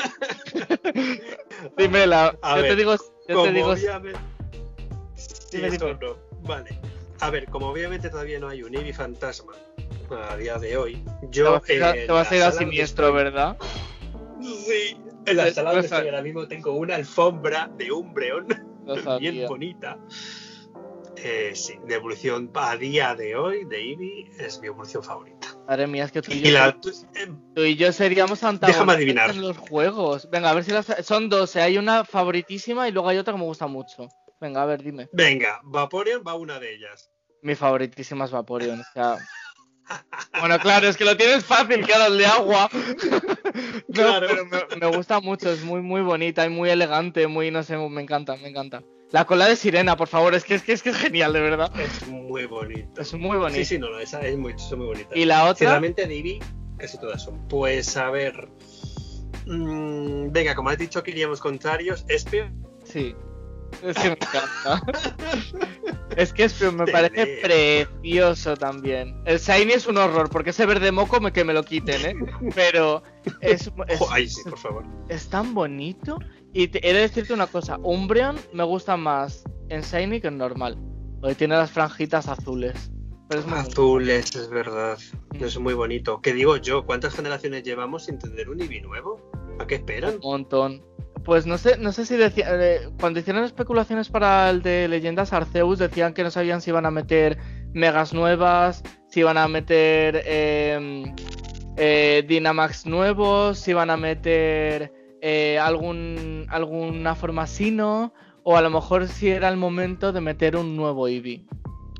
[1.76, 2.34] Dímela.
[2.56, 2.96] yo te digo,
[3.28, 3.76] yo te digo.
[3.76, 6.16] Sí, no.
[6.40, 6.70] Vale.
[7.20, 9.52] A ver, como obviamente todavía no hay un Eevee fantasma
[10.10, 11.60] a día de hoy, yo.
[11.60, 13.56] Te vas, a ir a siniestro, ¿verdad?
[14.44, 18.46] Sí, en la sala donde estoy ahora mismo tengo una alfombra de Umbreon
[19.20, 19.98] bien bonita.
[21.16, 25.48] Eh, sí, de evolución a día de hoy, de Eevee, es mi evolución favorita.
[25.66, 26.58] Madre mía, es que tú y, yo,
[27.14, 30.28] em, tú y yo seríamos antagonistas en los juegos.
[30.30, 30.86] Venga, a ver si las...
[31.02, 31.62] Son dos, ¿eh?
[31.62, 34.08] hay una favoritísima y luego hay otra que me gusta mucho.
[34.40, 35.08] Venga, a ver, dime.
[35.12, 37.10] Venga, Vaporeon va una de ellas.
[37.40, 39.16] Mi favoritísima es Vaporeon, o sea...
[40.40, 42.68] Bueno, claro, es que lo tienes fácil, que el de agua.
[43.92, 44.26] claro.
[44.50, 48.02] pero me, gusta mucho, es muy, muy bonita y muy elegante, muy, no sé, me
[48.02, 48.82] encanta, me encanta.
[49.10, 51.40] La cola de sirena, por favor, es que es, que, es, que es genial, de
[51.40, 51.72] verdad.
[51.78, 53.00] Es muy bonito.
[53.00, 53.58] Es muy bonito.
[53.60, 55.10] Sí, sí, no, esa es muy, muy bonita.
[55.14, 55.70] ¿Y la otra?
[55.70, 56.40] Realmente Divi,
[56.78, 57.46] casi todas son.
[57.48, 58.48] Pues a ver.
[59.46, 62.50] Mm, venga, como has dicho que iríamos contrarios, Espio.
[62.84, 63.14] Sí.
[63.82, 64.82] Es que me encanta.
[66.16, 69.20] es que me parece precioso también.
[69.24, 72.14] El Shiny es un horror, porque ese verde moco me, que me lo quiten, ¿eh?
[72.54, 73.02] Pero
[73.40, 73.70] es,
[74.16, 74.84] es, por favor.
[75.08, 76.18] es tan bonito.
[76.52, 80.78] Y he de decirte una cosa: Umbreon me gusta más en Shiny que en normal.
[81.20, 82.90] Porque tiene las franjitas azules.
[83.50, 84.98] azules, es verdad.
[85.32, 85.44] Mm.
[85.44, 86.20] Es muy bonito.
[86.20, 86.84] ¿Qué digo yo?
[86.84, 89.20] ¿Cuántas generaciones llevamos sin tener un Eevee nuevo?
[89.58, 90.16] ¿A qué esperan?
[90.16, 90.82] Un montón.
[91.24, 95.32] Pues no sé, no sé si decía, eh, cuando hicieron especulaciones para el de Leyendas
[95.32, 97.38] Arceus decían que no sabían si iban a meter
[97.72, 101.14] megas nuevas, si iban a meter em,
[101.78, 108.12] eh, Dynamax nuevos, si iban a meter eh, algún alguna forma sino,
[108.42, 111.46] o a lo mejor si era el momento de meter un nuevo Eevee.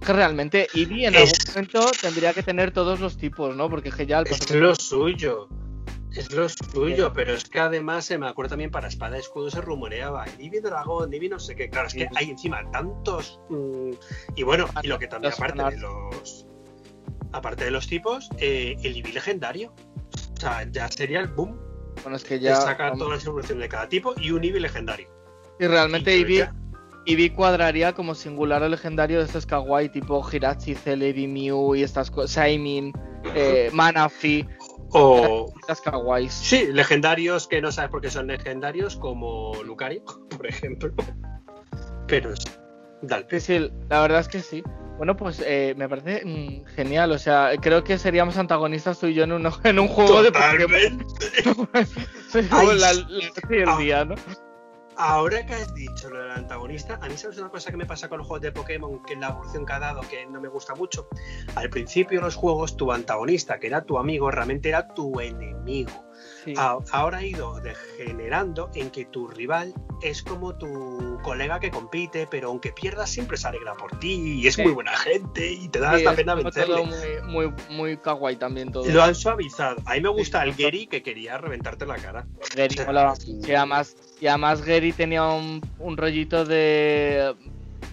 [0.05, 3.71] Que realmente Eevee en algún momento tendría que tener todos los tipos, ¿no?
[3.71, 5.49] Porque ya Es lo suyo.
[6.17, 9.51] Es lo suyo, pero es que además se me acuerdo también para Espada y Escudo
[9.51, 11.69] se rumoreaba Divi Dragón, Divi no sé qué.
[11.69, 13.41] Claro, es que hay encima tantos.
[13.49, 13.91] Mm,
[14.37, 16.47] y bueno, y lo que también, aparte de los.
[17.33, 19.75] Aparte de los tipos, eh, el Divi legendario.
[20.37, 21.59] O sea, ya sería el boom.
[22.03, 22.57] Bueno, es que ya.
[22.57, 25.09] Sacar todas las evoluciones de cada tipo y un Divi legendario.
[25.59, 26.15] Y realmente
[27.07, 32.11] Eevee, cuadraría como singular o legendario de estos kawaii tipo Hirachi, Celebi, Mew y estas
[32.11, 32.93] cosas, Saimin,
[33.35, 34.47] eh, Manafi.
[34.95, 35.53] O.
[36.33, 40.05] Sí, legendarios que no sabes por qué son legendarios, como Lucario,
[40.37, 40.93] por ejemplo.
[42.07, 42.33] Pero
[43.03, 43.27] dale.
[43.29, 44.63] Sí, sí, la verdad es que sí.
[44.97, 47.11] Bueno, pues eh, me parece mm, genial.
[47.11, 50.31] O sea, creo que seríamos antagonistas tú y yo en un, en un juego de
[50.31, 51.05] Pokémon.
[52.79, 54.15] la, el día, ¿no?
[54.97, 58.09] Ahora que has dicho lo del antagonista, a mí sabes una cosa que me pasa
[58.09, 60.49] con los juegos de Pokémon, que en la evolución que ha dado, que no me
[60.49, 61.09] gusta mucho.
[61.57, 66.05] Al principio de los juegos, tu antagonista, que era tu amigo, realmente era tu enemigo
[66.57, 72.49] ahora ha ido degenerando en que tu rival es como tu colega que compite, pero
[72.49, 75.97] aunque pierdas siempre se alegra por ti y es muy buena gente y te da
[75.99, 76.85] la pena vencerle.
[76.85, 78.87] Muy, muy, muy, kawaii también todo.
[78.87, 79.77] Lo han suavizado.
[79.87, 82.27] A mí me gusta el Gary que quería reventarte la cara.
[82.55, 85.63] Gary, y, además, y además Gary tenía un,
[85.97, 87.35] rollito de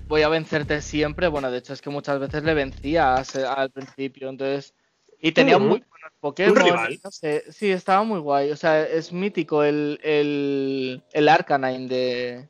[0.07, 1.27] voy a vencerte siempre.
[1.27, 4.73] Bueno, de hecho es que muchas veces le vencías al principio, entonces...
[5.23, 5.83] Y tenía muy
[6.21, 6.55] Pokémon.
[7.03, 8.51] No sé, sí, estaba muy guay.
[8.51, 12.49] O sea, es mítico el, el, el Arcanine de,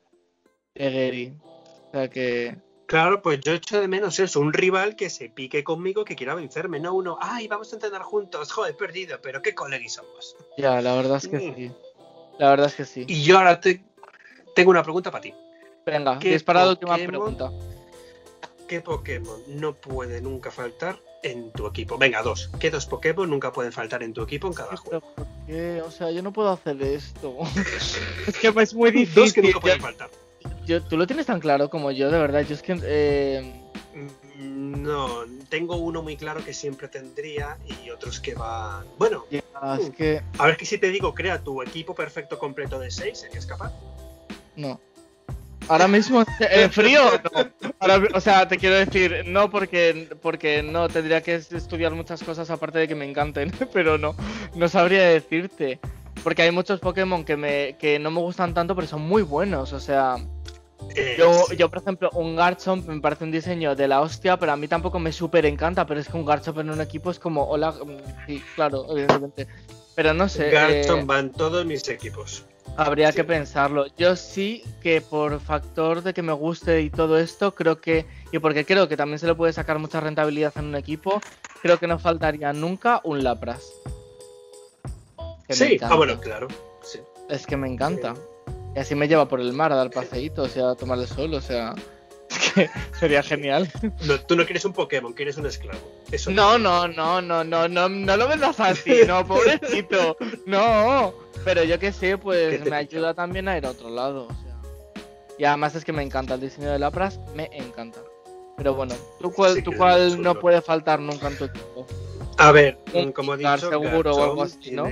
[0.76, 1.34] de Gary.
[1.42, 2.58] O sea que.
[2.86, 6.36] Claro, pues yo echo de menos eso, un rival que se pique conmigo, que quiera
[6.36, 10.36] vencerme, no uno, ay, vamos a entrenar juntos, joder, perdido, pero qué colegis somos.
[10.58, 11.56] Ya, la verdad es que mm.
[11.56, 11.72] sí.
[12.38, 13.06] La verdad es que sí.
[13.08, 13.82] Y yo ahora te...
[14.56, 15.34] tengo una pregunta para ti.
[15.86, 17.50] Venga, dispara la última pregunta.
[18.68, 21.98] ¿Qué Pokémon no puede nunca faltar en tu equipo.
[21.98, 22.50] Venga, dos.
[22.60, 25.14] ¿Qué dos Pokémon nunca pueden faltar en tu equipo en cada juego?
[25.16, 25.82] ¿Por qué?
[25.82, 27.38] O sea, yo no puedo hacer esto.
[28.28, 29.24] es que es muy difícil.
[29.24, 30.10] Dos que nunca pueden faltar.
[30.66, 32.42] Yo, tú lo tienes tan claro como yo, de verdad.
[32.42, 32.80] Yo es que.
[32.84, 33.62] Eh...
[34.38, 38.86] No, tengo uno muy claro que siempre tendría y otros que van.
[38.98, 40.22] Bueno, es que...
[40.40, 43.72] a ver que si te digo, crea tu equipo perfecto completo de seis, ¿serías capaz?
[44.56, 44.80] No.
[45.68, 47.01] Ahora mismo, ¿en frío?
[47.34, 48.07] No.
[48.14, 52.80] o sea, te quiero decir, no porque, porque no, tendría que estudiar muchas cosas aparte
[52.80, 54.16] de que me encanten, pero no,
[54.55, 55.80] no sabría decirte.
[56.24, 59.74] Porque hay muchos Pokémon que, me, que no me gustan tanto, pero son muy buenos,
[59.74, 60.18] o sea...
[61.18, 64.57] Yo, yo, por ejemplo, un Garchomp me parece un diseño de la hostia, pero a
[64.57, 67.45] mí tampoco me súper encanta, pero es que un Garchomp en un equipo es como,
[67.45, 67.74] hola,
[68.28, 69.47] sí, claro, evidentemente.
[69.95, 70.49] Pero no sé.
[70.49, 71.05] Garchomp eh...
[71.05, 72.45] van todos mis equipos.
[72.78, 73.86] Habría que pensarlo.
[73.98, 78.40] Yo sí que por factor de que me guste y todo esto, creo que, y
[78.40, 81.22] porque creo que también se le puede sacar mucha rentabilidad en un equipo,
[81.62, 83.72] creo que no faltaría nunca un Lapras.
[85.50, 86.48] sí, ah, bueno, claro.
[87.30, 88.14] Es que me encanta.
[88.76, 91.08] Y así me lleva por el mar a dar paseíto, o sea, a tomar el
[91.08, 91.76] sol, o sea.
[92.99, 93.70] sería genial.
[94.06, 95.80] No, tú no quieres un Pokémon, quieres un esclavo.
[96.12, 100.18] Eso no, no, no, no, no, no, no lo vendas así, no, pobrecito.
[100.45, 104.28] No, pero yo que sé, pues me ayuda también a ir a otro lado.
[104.28, 104.58] O sea.
[105.38, 107.99] Y además es que me encanta el diseño de Lapras, me encanta.
[108.58, 111.88] Pero bueno, ¿tú cuál, ¿tú cuál no puede faltar nunca en tu equipo?
[112.38, 112.78] A ver,
[113.16, 114.84] como he dicho, seguro o algo así, ¿no?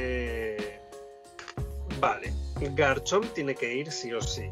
[1.99, 2.33] Vale,
[2.75, 4.49] Garchomp tiene que ir sí o sí.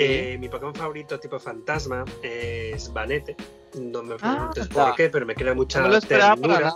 [0.00, 3.36] Eh, mi Pokémon favorito tipo fantasma es Vanete.
[3.80, 6.74] No me preguntes ah, por qué, pero me crea mucha no lo ternura.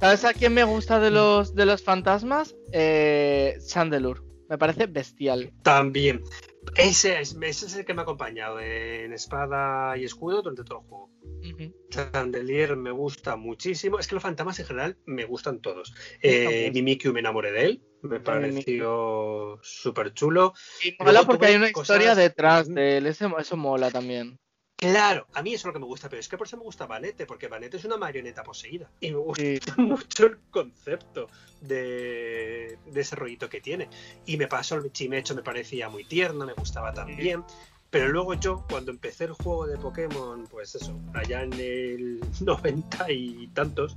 [0.00, 2.56] ¿Sabes a quién me gusta de los, de los fantasmas?
[2.72, 4.20] Eh, Chandelure.
[4.48, 5.52] Me parece bestial.
[5.62, 6.22] También.
[6.76, 10.80] Ese es, ese es el que me ha acompañado en espada y escudo durante todo
[10.80, 11.10] el juego.
[11.90, 13.98] Chandelier me gusta muchísimo.
[13.98, 15.94] Es que los fantasmas en general me gustan todos.
[16.22, 17.82] Eh, Mimikyu me enamoré de él.
[18.04, 20.52] Me pareció súper chulo.
[20.84, 23.06] Y mola porque hay una historia detrás de él.
[23.06, 24.38] Eso, mola también.
[24.76, 26.64] Claro, a mí eso es lo que me gusta, pero es que por eso me
[26.64, 28.90] gusta Vanette, porque Vanette es una marioneta poseída.
[29.00, 31.28] Y me gusta mucho el concepto
[31.62, 33.88] de, ese rollito que tiene.
[34.26, 37.42] Y me pasó el chimecho, me parecía muy tierno, me gustaba también.
[37.88, 43.10] Pero luego yo, cuando empecé el juego de Pokémon, pues eso, allá en el 90
[43.10, 43.96] y tantos,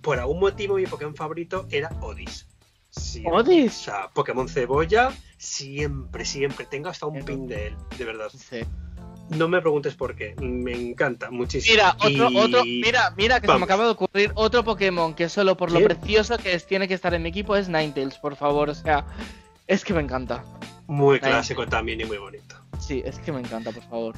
[0.00, 2.48] por algún motivo mi Pokémon favorito era Odis.
[3.32, 3.80] ¿Odis?
[3.80, 6.66] O sea, Pokémon Cebolla, siempre, siempre.
[6.66, 8.30] Tengo hasta un pin de él, de verdad.
[8.30, 8.60] Sí.
[9.30, 11.74] No me preguntes por qué, me encanta muchísimo.
[11.74, 15.56] Mira, otro, otro, mira, mira que se me acaba de ocurrir otro Pokémon que solo
[15.56, 18.68] por lo precioso que es tiene que estar en mi equipo es Ninetales, por favor,
[18.68, 19.06] o sea,
[19.66, 20.44] es que me encanta.
[20.86, 22.56] Muy clásico también y muy bonito.
[22.78, 24.14] Sí, es que me encanta, por favor.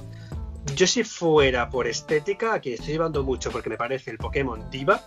[0.74, 5.00] Yo si fuera por estética, aquí estoy llevando mucho porque me parece el Pokémon Diva,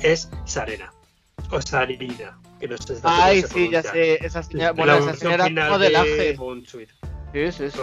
[0.00, 0.92] es Sarena.
[1.50, 6.36] O Sarina, que no sé Ay, sí, ya sé, esa señora, bueno, esa señora modelaje.
[6.36, 7.78] Sí, sí, sí.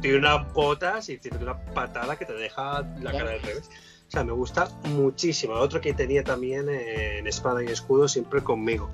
[0.00, 3.68] Tiene unas botas y tiene una patada que te deja la cara del revés.
[4.06, 5.52] O sea, me gusta muchísimo.
[5.52, 8.88] Otro que tenía también en espada y escudo siempre conmigo.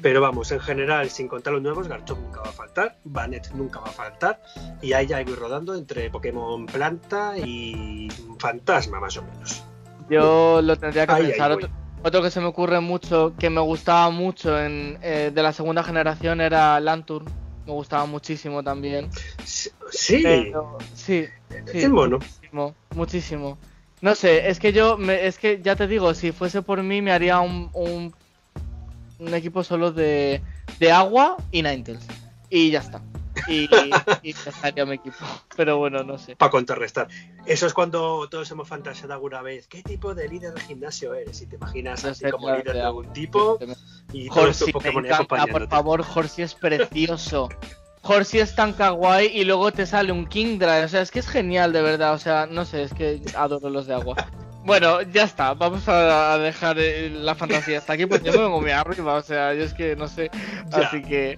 [0.00, 3.80] Pero vamos, en general, sin contar los nuevos, Garchomp nunca va a faltar, Banet nunca
[3.80, 4.42] va a faltar,
[4.80, 8.08] y ahí ya voy rodando entre Pokémon Planta y
[8.38, 9.62] Fantasma, más o menos.
[10.10, 11.52] Yo lo tendría que pensar.
[11.52, 11.68] Otro,
[12.02, 16.40] que se me ocurre mucho, que me gustaba mucho en, eh, de la segunda generación
[16.40, 17.26] era Lanturn.
[17.66, 19.08] Me gustaba muchísimo también.
[19.44, 19.70] Sí.
[19.90, 20.22] sí,
[20.94, 21.24] sí.
[21.72, 22.18] Es mono.
[22.18, 23.58] Muchísimo, muchísimo.
[24.00, 27.00] No sé, es que yo, me, es que ya te digo, si fuese por mí
[27.00, 27.70] me haría un
[29.22, 30.42] un equipo solo de,
[30.78, 32.06] de agua y Ninetales.
[32.50, 33.00] Y ya está.
[33.48, 33.68] Y,
[34.22, 34.34] y
[34.86, 35.16] mi equipo.
[35.56, 36.36] Pero bueno, no sé.
[36.36, 37.08] Para contrarrestar.
[37.46, 39.66] Eso es cuando todos hemos fantaseado alguna vez.
[39.66, 41.42] ¿Qué tipo de líder de gimnasio eres?
[41.42, 43.58] Y te imaginas así como líder de algún tipo.
[44.12, 47.48] Y encanta, por favor, Horsey es precioso.
[48.02, 50.84] Horsey es tan kawaii y luego te sale un Kingdra.
[50.84, 52.14] O sea, es que es genial, de verdad.
[52.14, 54.16] O sea, no sé, es que adoro los de agua.
[54.64, 58.60] Bueno, ya está, vamos a dejar eh, la fantasía hasta aquí, pues yo me vengo
[58.60, 60.30] muy arriba, o sea, yo es que no sé,
[60.70, 61.36] así que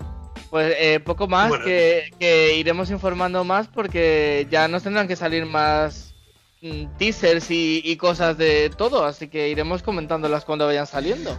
[0.54, 6.14] pues eh, poco más que, iremos informando más porque ya nos tendrán que salir más
[6.62, 11.36] mm, teasers y, cosas de todo, así que iremos comentándolas cuando vayan saliendo.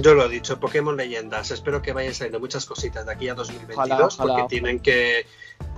[0.00, 1.50] Yo lo he dicho, Pokémon Leyendas.
[1.50, 5.26] Espero que vayan saliendo muchas cositas de aquí a 2022 porque tienen que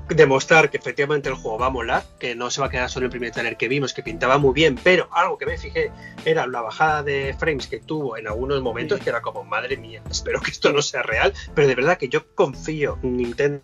[0.08, 3.06] demostrar que efectivamente el juego va a molar, que no se va a quedar solo
[3.06, 5.90] el primer trailer que vimos, que pintaba muy bien, pero algo que me fijé
[6.24, 10.02] era la bajada de frames que tuvo en algunos momentos, que era como, madre mía,
[10.08, 13.62] espero que esto no sea real, pero de verdad que yo confío en Nintendo.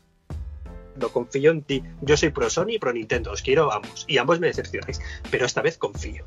[1.12, 1.82] Confío en ti.
[2.02, 3.32] Yo soy pro Sony y pro Nintendo.
[3.32, 4.04] Os quiero ambos.
[4.08, 5.00] Y ambos me decepcionáis.
[5.30, 6.26] Pero esta vez confío.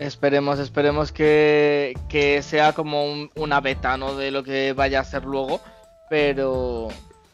[0.00, 4.16] Esperemos, esperemos que, que sea como una beta, ¿no?
[4.16, 5.60] De lo que vaya a ser luego.
[6.08, 6.88] Pero,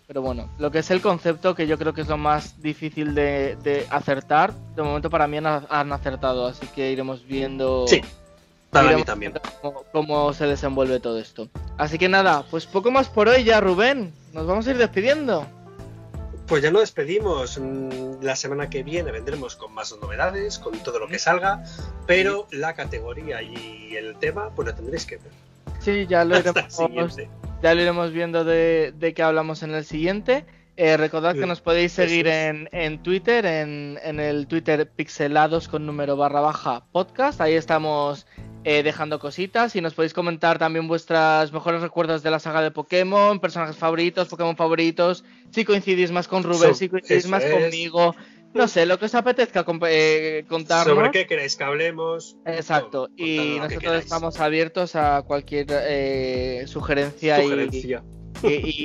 [0.08, 3.14] pero bueno, lo que es el concepto, que yo creo que es lo más difícil
[3.14, 7.86] de, acertar, de momento para mí han, acertado, así que iremos viendo.
[7.86, 8.02] Sí,
[8.70, 9.32] para mí también.
[9.92, 11.48] Cómo, se desenvuelve todo esto.
[11.78, 14.12] Así que nada, pues poco más por hoy ya, Rubén.
[14.32, 15.46] Nos vamos a ir despidiendo.
[16.46, 17.58] Pues ya nos despedimos.
[17.58, 21.64] Mm, la semana que viene vendremos con más novedades, con todo lo que salga,
[22.06, 25.32] pero la categoría y el tema, pues lo tendréis que ver.
[25.80, 27.16] Sí, ya lo iremos,
[27.62, 30.44] ya lo iremos viendo de, de qué hablamos en el siguiente.
[30.78, 35.86] Eh, recordad que nos podéis seguir en, en Twitter, en, en, el Twitter pixelados con
[35.86, 37.40] número barra baja podcast.
[37.40, 38.26] Ahí estamos
[38.66, 39.76] eh, dejando cositas.
[39.76, 44.26] Y nos podéis comentar también vuestras mejores recuerdos de la saga de Pokémon, personajes favoritos,
[44.26, 48.16] Pokémon favoritos, si coincidís más con Rubén, si coincidís más conmigo,
[48.54, 50.96] no sé, lo que os apetezca eh, contarnos.
[50.96, 52.36] Sobre qué queréis que hablemos.
[52.44, 57.94] Exacto, y nosotros estamos abiertos a cualquier eh, sugerencia, Y,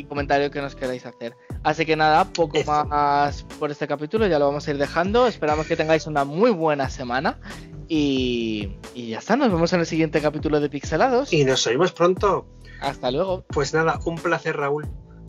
[0.08, 1.36] comentario que nos queráis hacer.
[1.64, 5.28] Así que nada, poco más por este capítulo, ya lo vamos a ir dejando.
[5.28, 7.40] Esperamos que tengáis una muy buena semana.
[7.88, 11.34] Y, y ya está, nos vemos en el siguiente capítulo de Pixelados.
[11.34, 12.48] Y nos oímos pronto.
[12.82, 13.46] Hasta luego.
[13.48, 14.88] Pues nada, un placer, Raúl.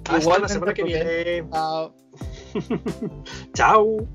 [0.09, 1.45] Hasta la semana que viene.
[1.51, 1.95] Chao.
[3.55, 4.09] Chao.